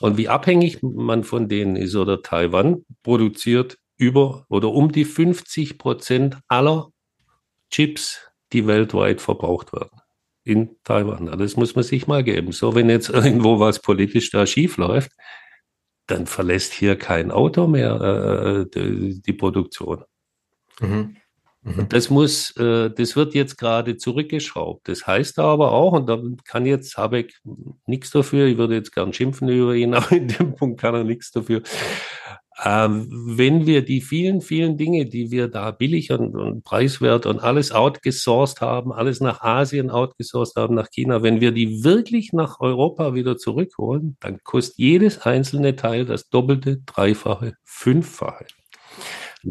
[0.00, 5.78] Und wie abhängig man von denen ist oder Taiwan produziert über oder um die 50
[5.78, 6.90] Prozent aller
[7.70, 8.20] Chips,
[8.52, 10.00] die weltweit verbraucht werden
[10.44, 11.26] in Taiwan.
[11.38, 12.52] Das muss man sich mal geben.
[12.52, 15.10] So, wenn jetzt irgendwo was politisch da schief läuft,
[16.06, 20.04] dann verlässt hier kein Auto mehr äh, die, die, Produktion.
[20.80, 21.16] Mhm.
[21.66, 21.88] Mhm.
[21.88, 24.88] Das muss, äh, das wird jetzt gerade zurückgeschraubt.
[24.88, 27.34] Das heißt aber auch, und da kann jetzt Habeck
[27.86, 31.04] nichts dafür, ich würde jetzt gern schimpfen über ihn, aber in dem Punkt kann er
[31.04, 31.62] nichts dafür.
[32.64, 37.40] Ähm, wenn wir die vielen, vielen Dinge, die wir da billig und, und, preiswert und
[37.40, 42.60] alles outgesourced haben, alles nach Asien outgesourced haben, nach China, wenn wir die wirklich nach
[42.60, 48.46] Europa wieder zurückholen, dann kostet jedes einzelne Teil das Doppelte, Dreifache, Fünffache.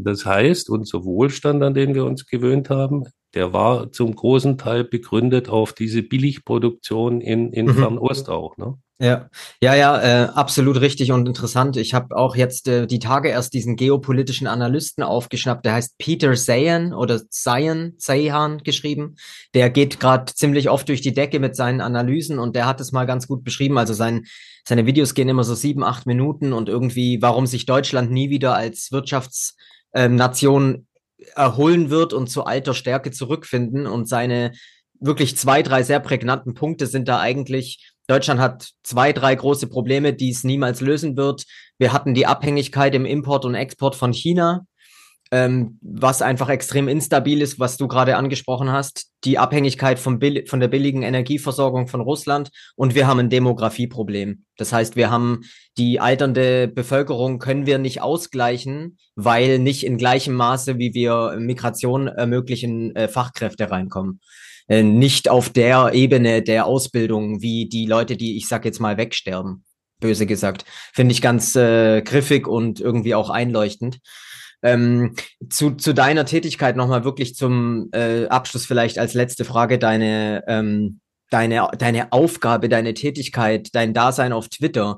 [0.04, 4.84] Das heißt, unser Wohlstand, an den wir uns gewöhnt haben, der war zum großen Teil
[4.84, 7.76] begründet auf diese Billigproduktion in, in mhm.
[7.76, 8.58] Fernost auch.
[8.58, 8.78] Ne?
[8.98, 9.30] Ja,
[9.62, 11.76] ja, ja, äh, absolut richtig und interessant.
[11.76, 16.34] Ich habe auch jetzt äh, die Tage erst diesen geopolitischen Analysten aufgeschnappt, der heißt Peter
[16.34, 19.16] Zayan oder Zayan, Zayan geschrieben.
[19.54, 22.93] Der geht gerade ziemlich oft durch die Decke mit seinen Analysen und der hat es
[22.93, 23.78] mal ganz gut beschrieben.
[23.78, 24.28] Also sein,
[24.66, 28.56] seine Videos gehen immer so sieben, acht Minuten und irgendwie, warum sich Deutschland nie wieder
[28.56, 30.18] als Wirtschaftsnation ähm,
[31.36, 34.52] erholen wird und zu alter Stärke zurückfinden und seine
[35.00, 40.14] wirklich zwei, drei sehr prägnanten Punkte sind da eigentlich, Deutschland hat zwei, drei große Probleme,
[40.14, 41.46] die es niemals lösen wird.
[41.80, 44.66] Wir hatten die Abhängigkeit im Import und Export von China,
[45.32, 49.08] ähm, was einfach extrem instabil ist, was du gerade angesprochen hast.
[49.24, 54.46] Die Abhängigkeit von, von der billigen Energieversorgung von Russland und wir haben ein Demografieproblem.
[54.58, 55.42] Das heißt, wir haben
[55.78, 62.08] die alternde Bevölkerung können wir nicht ausgleichen, weil nicht in gleichem Maße, wie wir Migration
[62.08, 64.22] ermöglichen, äh, Fachkräfte reinkommen.
[64.68, 68.98] Äh, nicht auf der Ebene der Ausbildung wie die Leute, die ich sag jetzt mal
[68.98, 69.64] wegsterben.
[70.00, 70.66] Böse gesagt.
[70.94, 74.00] Finde ich ganz äh, griffig und irgendwie auch einleuchtend.
[74.66, 75.13] Ähm,
[75.47, 81.01] zu, zu deiner Tätigkeit nochmal wirklich zum äh, Abschluss vielleicht als letzte Frage deine, ähm,
[81.30, 84.97] deine, deine Aufgabe, deine Tätigkeit, dein Dasein auf Twitter.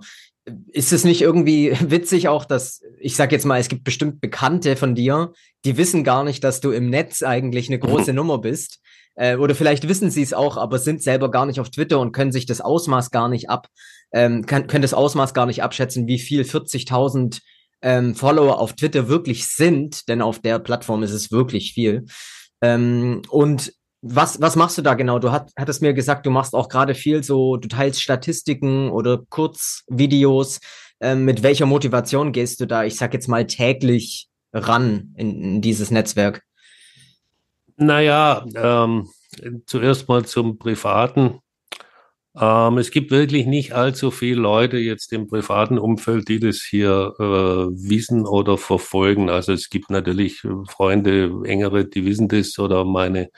[0.72, 4.78] Ist es nicht irgendwie witzig auch, dass, ich sag jetzt mal, es gibt bestimmt Bekannte
[4.78, 5.34] von dir,
[5.66, 8.80] die wissen gar nicht, dass du im Netz eigentlich eine große Nummer bist
[9.16, 12.14] äh, oder vielleicht wissen sie es auch, aber sind selber gar nicht auf Twitter und
[12.14, 13.68] können sich das Ausmaß gar nicht ab,
[14.14, 17.42] ähm, kann, können das Ausmaß gar nicht abschätzen, wie viel 40.000
[17.82, 22.06] ähm, Follower auf Twitter wirklich sind, denn auf der Plattform ist es wirklich viel.
[22.62, 25.20] Ähm, und was, was machst du da genau?
[25.20, 29.22] Du hat, hattest mir gesagt, du machst auch gerade viel so, du teilst Statistiken oder
[29.30, 30.60] Kurzvideos.
[31.00, 35.62] Ähm, mit welcher Motivation gehst du da, ich sag jetzt mal, täglich ran in, in
[35.62, 36.44] dieses Netzwerk?
[37.76, 39.10] Naja, ähm,
[39.66, 41.40] zuerst mal zum Privaten.
[42.40, 47.14] Ähm, es gibt wirklich nicht allzu viele Leute jetzt im privaten Umfeld, die das hier
[47.20, 49.30] äh, wissen oder verfolgen.
[49.30, 53.30] Also es gibt natürlich Freunde, engere, die wissen das oder meine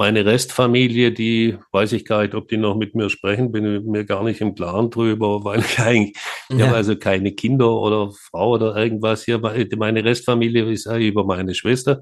[0.00, 4.06] meine Restfamilie, die weiß ich gar nicht, ob die noch mit mir sprechen, bin mir
[4.06, 6.16] gar nicht im Klaren drüber, weil ich eigentlich,
[6.48, 6.56] ja.
[6.56, 9.38] ich habe also keine Kinder oder Frau oder irgendwas hier.
[9.76, 12.00] Meine Restfamilie ist ja über meine Schwester.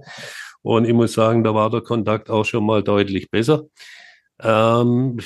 [0.62, 3.64] Und ich muss sagen, da war der Kontakt auch schon mal deutlich besser.
[4.40, 5.18] Ähm,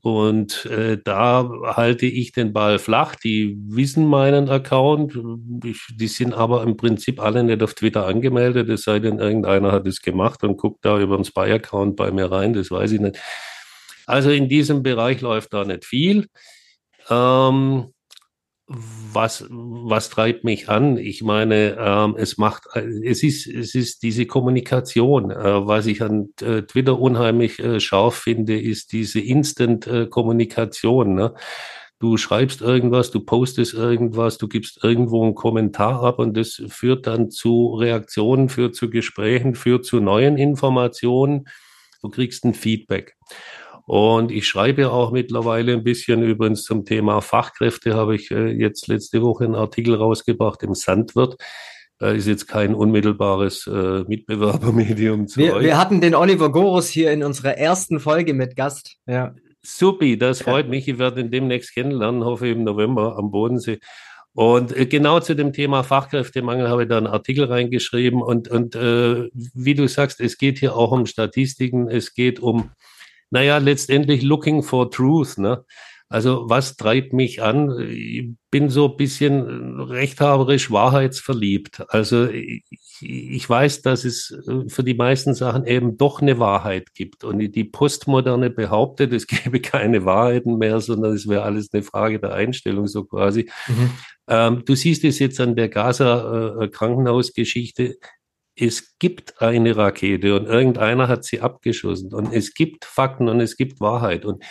[0.00, 3.14] und äh, da halte ich den Ball flach.
[3.16, 5.18] Die wissen meinen Account.
[5.64, 9.72] Ich, die sind aber im Prinzip alle nicht auf Twitter angemeldet, es sei denn, irgendeiner
[9.72, 12.52] hat es gemacht und guckt da über den Spy-Account bei mir rein.
[12.52, 13.18] Das weiß ich nicht.
[14.06, 16.26] Also in diesem Bereich läuft da nicht viel.
[17.10, 17.92] Ähm,
[18.68, 20.96] was, was treibt mich an?
[20.96, 25.30] Ich meine, ähm, es macht, es ist, es ist diese Kommunikation.
[25.30, 31.14] Äh, was ich an äh, Twitter unheimlich äh, scharf finde, ist diese Instant-Kommunikation.
[31.14, 31.34] Ne?
[32.00, 37.06] Du schreibst irgendwas, du postest irgendwas, du gibst irgendwo einen Kommentar ab und das führt
[37.06, 41.46] dann zu Reaktionen, führt zu Gesprächen, führt zu neuen Informationen.
[42.02, 43.16] Du kriegst ein Feedback.
[43.86, 48.88] Und ich schreibe auch mittlerweile ein bisschen übrigens zum Thema Fachkräfte, habe ich äh, jetzt
[48.88, 51.36] letzte Woche einen Artikel rausgebracht im Sandwirt.
[52.02, 55.64] Äh, ist jetzt kein unmittelbares äh, Mitbewerbermedium zu wir, euch.
[55.64, 58.96] Wir hatten den Oliver Gorus hier in unserer ersten Folge mit Gast.
[59.06, 59.34] Ja.
[59.62, 60.88] Supi, das freut mich.
[60.88, 63.78] Ich werde ihn demnächst kennenlernen, hoffe im November am Bodensee.
[64.34, 68.20] Und äh, genau zu dem Thema Fachkräftemangel habe ich da einen Artikel reingeschrieben.
[68.20, 72.72] Und, und äh, wie du sagst, es geht hier auch um Statistiken, es geht um
[73.36, 75.36] naja, letztendlich looking for truth.
[75.36, 75.62] Ne?
[76.08, 77.78] Also was treibt mich an?
[77.90, 81.84] Ich bin so ein bisschen rechthaberisch wahrheitsverliebt.
[81.88, 82.64] Also ich,
[83.02, 87.24] ich weiß, dass es äh, für die meisten Sachen eben doch eine Wahrheit gibt.
[87.24, 92.18] Und die Postmoderne behauptet, es gäbe keine Wahrheiten mehr, sondern es wäre alles eine Frage
[92.18, 93.50] der Einstellung, so quasi.
[93.68, 93.90] Mhm.
[94.28, 97.98] Ähm, du siehst es jetzt an der Gaza-Krankenhausgeschichte.
[98.58, 102.14] Es gibt eine Rakete und irgendeiner hat sie abgeschossen.
[102.14, 104.24] Und es gibt Fakten und es gibt Wahrheit.
[104.24, 104.42] Und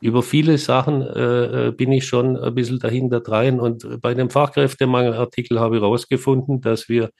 [0.00, 3.60] über viele Sachen äh, äh bin ich schon ein bisschen dahinter drein.
[3.60, 7.10] Und bei dem Fachkräftemangelartikel habe ich herausgefunden, dass wir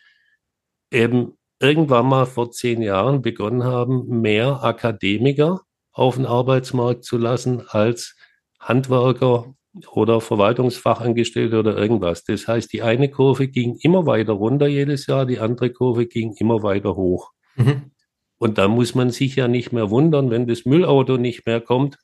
[0.90, 5.60] eben irgendwann mal vor zehn Jahren begonnen haben, mehr Akademiker
[5.92, 8.16] auf den Arbeitsmarkt zu lassen als
[8.58, 9.54] Handwerker
[9.90, 12.24] oder Verwaltungsfachangestellte oder irgendwas.
[12.24, 16.34] Das heißt, die eine Kurve ging immer weiter runter jedes Jahr, die andere Kurve ging
[16.38, 17.30] immer weiter hoch.
[17.56, 17.92] Mhm.
[18.38, 21.96] Und da muss man sich ja nicht mehr wundern, wenn das Müllauto nicht mehr kommt.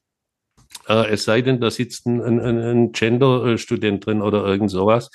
[0.86, 5.10] Äh, es sei denn, da sitzt ein, ein, ein Gender-Student drin oder irgend sowas.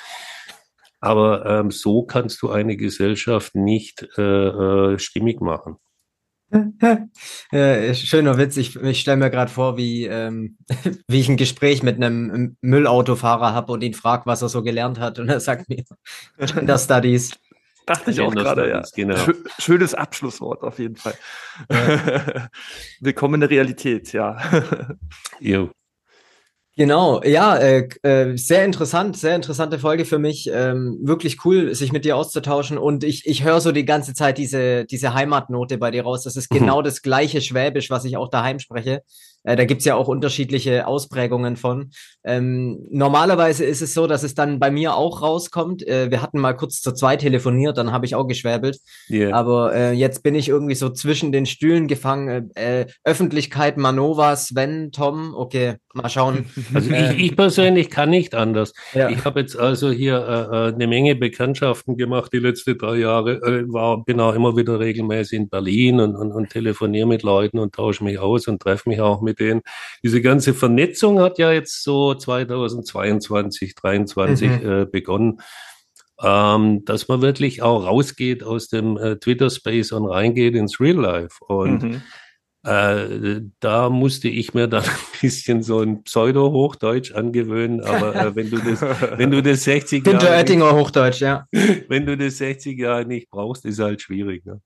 [0.99, 5.77] Aber ähm, so kannst du eine Gesellschaft nicht äh, äh, stimmig machen.
[7.51, 8.57] Ja, schöner Witz.
[8.57, 10.57] Ich, ich stelle mir gerade vor, wie, ähm,
[11.07, 14.99] wie ich ein Gespräch mit einem Müllautofahrer habe und ihn frage, was er so gelernt
[14.99, 15.19] hat.
[15.19, 15.83] Und er sagt mir,
[16.37, 17.31] Gender Studies.
[17.85, 18.81] Dachte ich auch gerade, ja.
[18.95, 19.17] Genau.
[19.59, 21.15] Schönes Abschlusswort auf jeden Fall.
[21.69, 22.49] Ja.
[23.01, 24.37] Willkommen in der Realität, ja.
[25.39, 25.69] Jo.
[26.75, 30.49] Genau, ja, äh, äh, sehr interessant, sehr interessante Folge für mich.
[30.51, 32.79] Ähm, wirklich cool, sich mit dir auszutauschen.
[32.79, 36.23] Und ich, ich höre so die ganze Zeit diese, diese Heimatnote bei dir raus.
[36.23, 36.59] Das ist mhm.
[36.59, 39.03] genau das gleiche Schwäbisch, was ich auch daheim spreche.
[39.43, 41.91] Äh, da gibt's ja auch unterschiedliche Ausprägungen von.
[42.23, 45.85] Ähm, normalerweise ist es so, dass es dann bei mir auch rauskommt.
[45.87, 48.79] Äh, wir hatten mal kurz zu zweit telefoniert, dann habe ich auch geschwäbelt.
[49.09, 49.35] Yeah.
[49.35, 52.51] Aber äh, jetzt bin ich irgendwie so zwischen den Stühlen gefangen.
[52.55, 56.45] Äh, Öffentlichkeit, Manova, Sven, Tom, okay, mal schauen.
[56.73, 58.73] Also ich, äh, ich persönlich kann nicht anders.
[58.93, 59.09] Ja.
[59.09, 63.33] Ich habe jetzt also hier äh, äh, eine Menge Bekanntschaften gemacht die letzten drei Jahre.
[63.43, 67.59] Äh, war, bin auch immer wieder regelmäßig in Berlin und, und, und telefoniere mit Leuten
[67.59, 69.61] und tausche mich aus und treffe mich auch mit denen.
[70.03, 74.69] Diese ganze Vernetzung hat ja jetzt so 2022, 2023 mhm.
[74.69, 75.41] äh, begonnen.
[76.21, 81.43] Ähm, dass man wirklich auch rausgeht aus dem äh, Twitter-Space und reingeht ins Real Life.
[81.45, 82.01] Und mhm.
[82.65, 88.49] Äh, da musste ich mir dann ein bisschen so ein Pseudo-Hochdeutsch angewöhnen, aber äh, wenn
[88.49, 88.81] du das,
[89.17, 90.29] wenn du das 60 Jahre.
[90.29, 91.45] Oettinger Hochdeutsch, ja.
[91.89, 94.45] Wenn du das 60 Jahre nicht brauchst, ist halt schwierig.
[94.45, 94.61] Ne?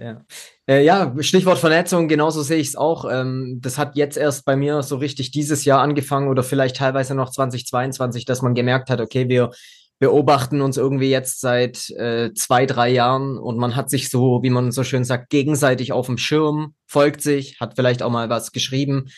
[0.00, 0.24] Ja.
[0.68, 3.04] Äh, ja, Stichwort Vernetzung, genauso sehe ich es auch.
[3.10, 7.16] Ähm, das hat jetzt erst bei mir so richtig dieses Jahr angefangen oder vielleicht teilweise
[7.16, 9.50] noch 2022, dass man gemerkt hat, okay, wir
[9.98, 14.50] beobachten uns irgendwie jetzt seit äh, zwei, drei Jahren und man hat sich so, wie
[14.50, 18.52] man so schön sagt, gegenseitig auf dem Schirm, folgt sich, hat vielleicht auch mal was
[18.52, 19.08] geschrieben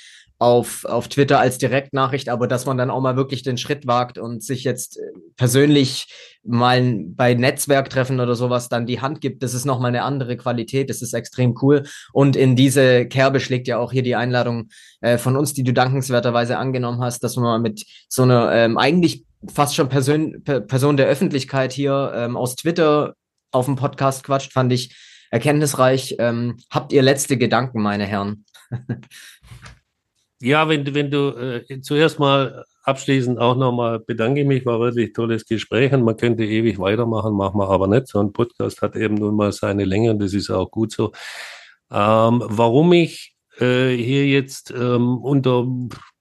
[0.41, 4.16] auf, auf Twitter als Direktnachricht, aber dass man dann auch mal wirklich den Schritt wagt
[4.16, 5.03] und sich jetzt äh,
[5.36, 6.07] persönlich
[6.43, 10.88] mal bei Netzwerktreffen oder sowas dann die Hand gibt, das ist nochmal eine andere Qualität,
[10.88, 11.82] das ist extrem cool.
[12.14, 14.70] Und in diese Kerbe schlägt ja auch hier die Einladung
[15.03, 19.26] äh, von uns, die du dankenswerterweise angenommen hast, dass man mit so einer ähm, eigentlich
[19.47, 23.14] fast schon Person, Person der Öffentlichkeit hier ähm, aus Twitter
[23.53, 24.97] auf dem Podcast quatscht, fand ich
[25.30, 26.16] erkenntnisreich.
[26.18, 28.47] Ähm, habt ihr letzte Gedanken, meine Herren?
[30.41, 35.12] ja, wenn, wenn du äh, zuerst mal abschließend auch nochmal bedanke ich mich, war wirklich
[35.12, 38.09] tolles Gespräch und man könnte ewig weitermachen, machen wir aber nicht.
[38.09, 41.12] So ein Podcast hat eben nun mal seine Länge und das ist auch gut so.
[41.91, 45.66] Ähm, warum ich äh, hier jetzt ähm, unter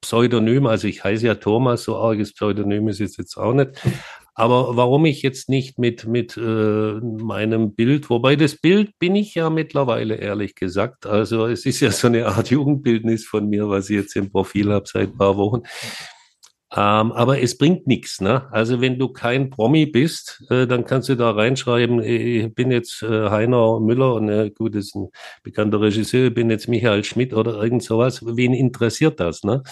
[0.01, 3.71] Pseudonym, also ich heiße ja Thomas, so arges Pseudonym ist es jetzt auch nicht.
[4.39, 9.35] Aber warum ich jetzt nicht mit, mit äh, meinem Bild, wobei das Bild bin ich
[9.35, 11.05] ja mittlerweile ehrlich gesagt.
[11.05, 14.71] Also es ist ja so eine Art Jugendbildnis von mir, was ich jetzt im Profil
[14.71, 15.63] habe seit ein paar Wochen.
[16.71, 18.21] Ähm, aber es bringt nichts.
[18.21, 18.47] Ne?
[18.51, 23.01] Also wenn du kein Promi bist, äh, dann kannst du da reinschreiben, ich bin jetzt
[23.01, 25.09] äh, Heiner Müller und äh, gut, das ist ein
[25.41, 28.23] bekannter Regisseur, ich bin jetzt Michael Schmidt oder irgend sowas.
[28.23, 29.43] Wen interessiert das?
[29.43, 29.63] Ne?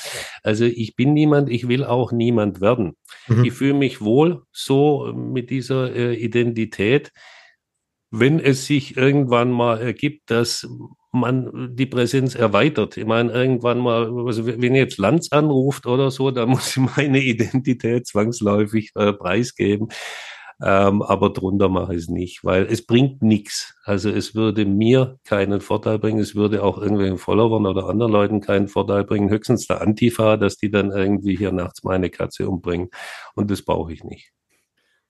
[0.42, 2.98] Also ich bin niemand, ich will auch niemand werden.
[3.28, 3.46] Mhm.
[3.46, 7.12] Ich fühle mich wohl so mit dieser äh, Identität.
[8.10, 10.68] Wenn es sich irgendwann mal ergibt, dass
[11.20, 12.98] man die Präsenz erweitert.
[12.98, 17.20] Ich meine, irgendwann mal, also wenn jetzt Lanz anruft oder so, da muss ich meine
[17.20, 19.90] Identität zwangsläufig äh, preisgeben.
[20.60, 23.76] Ähm, aber drunter mache ich es nicht, weil es bringt nichts.
[23.84, 28.42] Also es würde mir keinen Vorteil bringen, es würde auch irgendwelchen Followern oder anderen Leuten
[28.42, 32.90] keinen Vorteil bringen, höchstens der Antifa, dass die dann irgendwie hier nachts meine Katze umbringen.
[33.36, 34.32] Und das brauche ich nicht.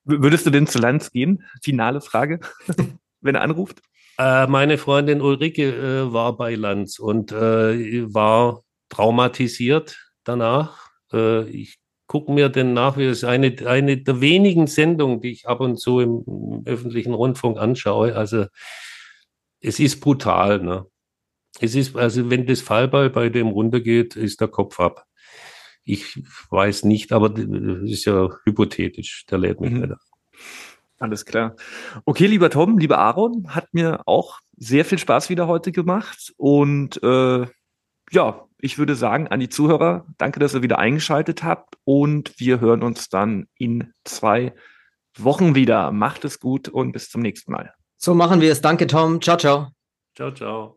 [0.04, 1.44] Würdest du denn zu Lanz gehen?
[1.62, 2.40] Finale Frage,
[3.22, 3.82] wenn er anruft?
[4.18, 10.90] Äh, meine Freundin Ulrike äh, war bei Lanz und äh, war traumatisiert danach.
[11.14, 15.48] Äh, ich gucke mir den nach, wie es eine, eine der wenigen Sendungen, die ich
[15.48, 18.16] ab und zu im, öffentlichen Rundfunk anschaue.
[18.16, 18.48] Also
[19.62, 20.60] es ist brutal.
[20.62, 20.86] Ne?
[21.60, 25.06] Es ist, also wenn das Fallball bei dem runtergeht, ist der Kopf ab.
[25.84, 27.46] Ich weiß nicht, aber das
[27.90, 29.26] ist ja hypothetisch.
[29.30, 29.82] Der lädt mich mhm.
[29.82, 29.94] nicht
[31.00, 31.56] Alles klar.
[32.06, 36.34] Okay, lieber Tom, lieber Aaron, hat mir auch sehr viel Spaß wieder heute gemacht.
[36.38, 37.46] Und äh,
[38.12, 41.76] ja, ich würde sagen an die Zuhörer, danke, dass ihr wieder eingeschaltet habt.
[41.84, 44.54] Und wir hören uns dann in zwei
[45.16, 45.92] Wochen wieder.
[45.92, 47.74] Macht es gut und bis zum nächsten Mal.
[47.98, 48.62] So machen wir es.
[48.62, 49.22] Danke, Tom.
[49.22, 49.68] Ciao, ciao.
[50.16, 50.77] Ciao, ciao.